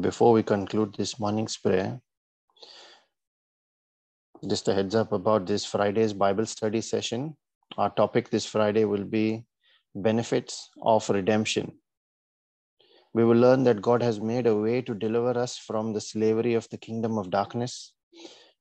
Before 0.00 0.32
we 0.32 0.42
conclude 0.42 0.94
this 0.94 1.18
morning's 1.18 1.56
prayer, 1.58 2.00
just 4.48 4.68
a 4.68 4.72
heads 4.72 4.94
up 4.94 5.12
about 5.12 5.46
this 5.46 5.66
Friday's 5.66 6.14
Bible 6.14 6.46
study 6.46 6.80
session. 6.80 7.36
Our 7.76 7.90
topic 7.90 8.30
this 8.30 8.46
Friday 8.46 8.84
will 8.84 9.04
be 9.04 9.44
benefits 9.94 10.70
of 10.80 11.10
redemption. 11.10 11.72
We 13.12 13.24
will 13.24 13.36
learn 13.36 13.64
that 13.64 13.82
God 13.82 14.02
has 14.02 14.20
made 14.20 14.46
a 14.46 14.56
way 14.56 14.80
to 14.80 14.94
deliver 14.94 15.38
us 15.38 15.58
from 15.58 15.92
the 15.92 16.00
slavery 16.00 16.54
of 16.54 16.68
the 16.70 16.78
kingdom 16.78 17.18
of 17.18 17.30
darkness 17.30 17.92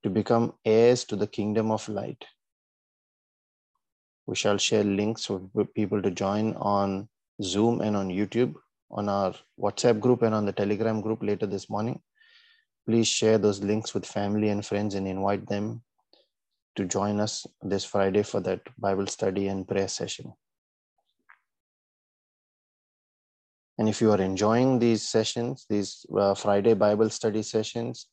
to 0.04 0.10
become 0.10 0.54
heirs 0.66 1.06
to 1.06 1.16
the 1.16 1.28
kingdom 1.28 1.72
of 1.72 1.88
light. 1.88 2.26
We 4.26 4.36
shall 4.36 4.58
share 4.58 4.84
links 4.84 5.26
for 5.26 5.40
people 5.74 6.02
to 6.02 6.12
join 6.12 6.56
on 6.56 7.08
Zoom 7.42 7.80
and 7.80 7.96
on 7.96 8.10
YouTube, 8.10 8.56
on 8.92 9.10
our 9.10 9.34
WhatsApp 9.60 10.00
group 10.00 10.22
and 10.22 10.34
on 10.34 10.46
the 10.46 10.52
Telegram 10.52 11.02
group 11.02 11.24
later 11.24 11.46
this 11.46 11.70
morning. 11.70 12.02
Please 12.88 13.08
share 13.08 13.38
those 13.38 13.64
links 13.64 13.94
with 13.94 14.06
family 14.06 14.50
and 14.50 14.66
friends 14.66 14.96
and 14.96 15.08
invite 15.08 15.48
them 15.48 15.84
to 16.76 16.86
join 16.86 17.20
us 17.20 17.46
this 17.62 17.86
Friday 17.86 18.24
for 18.24 18.40
that 18.42 18.62
Bible 18.78 19.08
study 19.08 19.48
and 19.48 19.68
prayer 19.68 19.88
session. 19.88 20.34
And 23.78 23.88
if 23.88 24.02
you 24.02 24.12
are 24.12 24.22
enjoying 24.22 24.80
these 24.80 25.08
sessions, 25.08 25.66
these 25.70 26.06
uh, 26.18 26.34
Friday 26.34 26.74
Bible 26.74 27.10
study 27.10 27.44
sessions, 27.44 28.08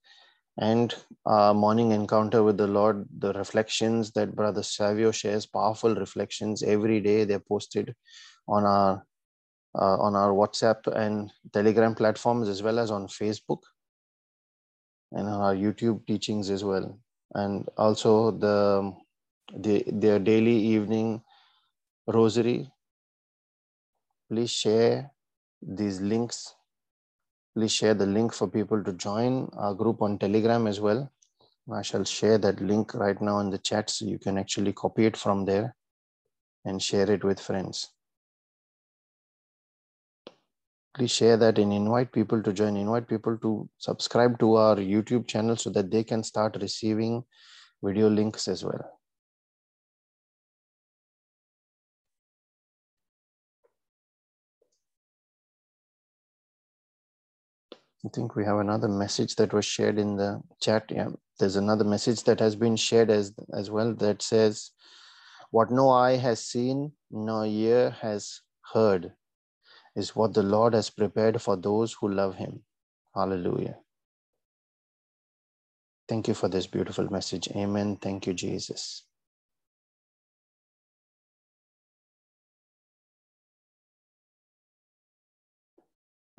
and 0.59 0.95
uh, 1.27 1.53
morning 1.53 1.91
encounter 1.91 2.43
with 2.43 2.57
the 2.57 2.67
Lord, 2.67 3.07
the 3.19 3.33
reflections 3.35 4.13
that 4.13 4.35
Brother 4.35 4.63
Savio 4.63 5.11
shares, 5.11 5.45
powerful 5.45 5.95
reflections 5.95 6.63
every 6.63 7.01
day, 7.01 7.25
they're 7.25 7.41
posted 7.41 7.95
on 8.49 8.65
our 8.65 9.05
uh, 9.79 9.99
on 9.99 10.17
our 10.17 10.33
WhatsApp 10.33 10.87
and 10.87 11.31
Telegram 11.53 11.95
platforms 11.95 12.49
as 12.49 12.63
well 12.63 12.79
as 12.79 12.91
on 12.91 13.07
Facebook 13.07 13.61
and 15.13 15.29
on 15.29 15.41
our 15.41 15.55
YouTube 15.55 16.07
teachings 16.07 16.51
as 16.51 16.65
well, 16.65 16.99
and 17.35 17.69
also 17.77 18.31
the 18.31 18.95
the 19.57 19.85
their 19.87 20.19
daily 20.19 20.57
evening 20.57 21.23
rosary. 22.07 22.71
Please 24.31 24.51
share 24.51 25.11
these 25.63 26.01
links. 26.01 26.55
Please 27.55 27.73
share 27.73 27.95
the 27.95 28.07
link 28.07 28.35
for 28.35 28.49
people 28.49 28.83
to 28.83 28.93
join 28.93 29.49
our 29.57 29.75
group 29.75 30.03
on 30.03 30.19
Telegram 30.19 30.67
as 30.67 30.81
well. 30.81 31.11
I 31.73 31.83
shall 31.83 32.05
share 32.05 32.39
that 32.39 32.61
link 32.61 32.95
right 32.95 33.21
now 33.21 33.41
in 33.41 33.51
the 33.51 33.59
chat 33.59 33.91
so 33.91 34.05
you 34.05 34.19
can 34.19 34.39
actually 34.39 34.73
copy 34.73 35.07
it 35.07 35.17
from 35.17 35.45
there 35.45 35.75
and 36.65 36.83
share 36.83 37.11
it 37.11 37.25
with 37.25 37.41
friends. 37.41 37.96
Please 40.97 41.11
share 41.11 41.37
that 41.37 41.59
and 41.59 41.75
invite 41.75 42.11
people 42.11 42.43
to 42.43 42.55
join, 42.55 42.75
invite 42.75 43.07
people 43.07 43.37
to 43.43 43.69
subscribe 43.77 44.39
to 44.39 44.55
our 44.55 44.77
YouTube 44.77 45.29
channel 45.29 45.55
so 45.55 45.69
that 45.69 45.91
they 45.91 46.03
can 46.03 46.23
start 46.23 46.57
receiving 46.59 47.23
video 47.83 48.09
links 48.09 48.49
as 48.49 48.65
well. 48.65 48.99
I 58.07 58.09
think 58.15 58.35
we 58.35 58.47
have 58.47 58.57
another 58.57 58.89
message 58.89 59.37
that 59.37 59.53
was 59.53 59.67
shared 59.67 59.99
in 59.99 60.17
the 60.17 60.41
chat. 60.63 60.85
Yeah, 60.91 61.09
there's 61.39 61.57
another 61.57 61.85
message 61.85 62.23
that 62.25 62.41
has 62.41 62.57
been 62.57 62.77
shared 62.77 63.11
as 63.11 63.35
as 63.53 63.71
well 63.71 63.93
that 63.97 64.23
says, 64.23 64.71
"What 65.51 65.71
no 65.71 65.91
eye 65.91 66.17
has 66.17 66.43
seen, 66.43 66.93
no 67.11 67.45
ear 67.45 67.91
has 67.91 68.41
heard, 68.73 69.13
is 69.97 70.15
what 70.15 70.35
the 70.35 70.45
Lord 70.45 70.75
has 70.75 70.91
prepared 70.91 71.43
for 71.43 71.57
those 71.57 71.95
who 71.95 72.09
love 72.09 72.37
Him." 72.37 72.63
Hallelujah. 73.15 73.79
Thank 76.09 76.29
you 76.29 76.35
for 76.35 76.49
this 76.49 76.69
beautiful 76.69 77.11
message. 77.11 77.49
Amen. 77.57 77.97
Thank 77.97 78.29
you, 78.29 78.35
Jesus. 78.35 79.03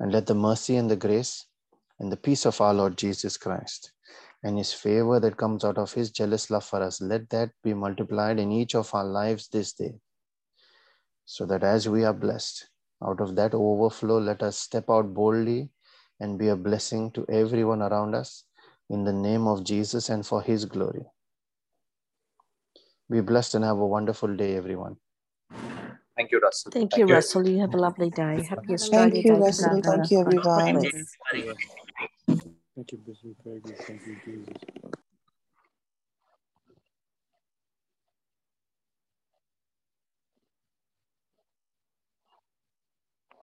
And 0.00 0.12
let 0.12 0.26
the 0.26 0.34
mercy 0.34 0.76
and 0.76 0.90
the 0.90 0.96
grace 0.96 1.46
and 1.98 2.10
the 2.10 2.16
peace 2.16 2.46
of 2.46 2.60
our 2.60 2.72
Lord 2.72 2.96
Jesus 2.96 3.36
Christ 3.36 3.92
and 4.42 4.56
his 4.56 4.72
favor 4.72 5.18
that 5.20 5.36
comes 5.36 5.64
out 5.64 5.78
of 5.78 5.92
his 5.92 6.10
jealous 6.10 6.50
love 6.50 6.64
for 6.64 6.82
us, 6.82 7.00
let 7.00 7.28
that 7.30 7.50
be 7.62 7.74
multiplied 7.74 8.38
in 8.38 8.52
each 8.52 8.74
of 8.74 8.94
our 8.94 9.04
lives 9.04 9.48
this 9.48 9.72
day. 9.72 10.00
So 11.24 11.44
that 11.46 11.64
as 11.64 11.88
we 11.88 12.04
are 12.04 12.14
blessed, 12.14 12.68
out 13.04 13.20
of 13.20 13.36
that 13.36 13.54
overflow, 13.54 14.18
let 14.18 14.42
us 14.42 14.58
step 14.58 14.90
out 14.90 15.14
boldly 15.14 15.70
and 16.20 16.38
be 16.38 16.48
a 16.48 16.56
blessing 16.56 17.10
to 17.12 17.24
everyone 17.28 17.82
around 17.82 18.14
us 18.14 18.44
in 18.90 19.04
the 19.04 19.12
name 19.12 19.46
of 19.46 19.64
Jesus 19.64 20.08
and 20.08 20.26
for 20.26 20.42
his 20.42 20.64
glory. 20.64 21.06
Be 23.10 23.20
blessed 23.20 23.54
and 23.54 23.64
have 23.64 23.78
a 23.78 23.86
wonderful 23.86 24.34
day, 24.36 24.56
everyone. 24.56 24.96
Thank 26.16 26.32
you, 26.32 26.40
Russell. 26.40 26.72
Thank 26.72 26.96
you, 26.96 27.06
Russell. 27.06 27.46
You 27.48 27.60
have 27.60 27.74
a 27.74 27.78
lovely 27.78 28.10
day. 28.10 28.44
Happy 28.50 28.76
Thank 28.76 29.14
you, 29.14 29.22
Day 29.22 29.38
Russell. 29.38 29.80
Thank 29.82 30.10
you, 30.10 30.20
everyone. 30.20 30.90
Thank 32.74 32.92
you, 32.92 32.98
Bishop 32.98 33.36
Fergus. 33.44 33.84
Thank 33.86 34.02
you, 34.06 34.16
Jesus. 34.24 34.94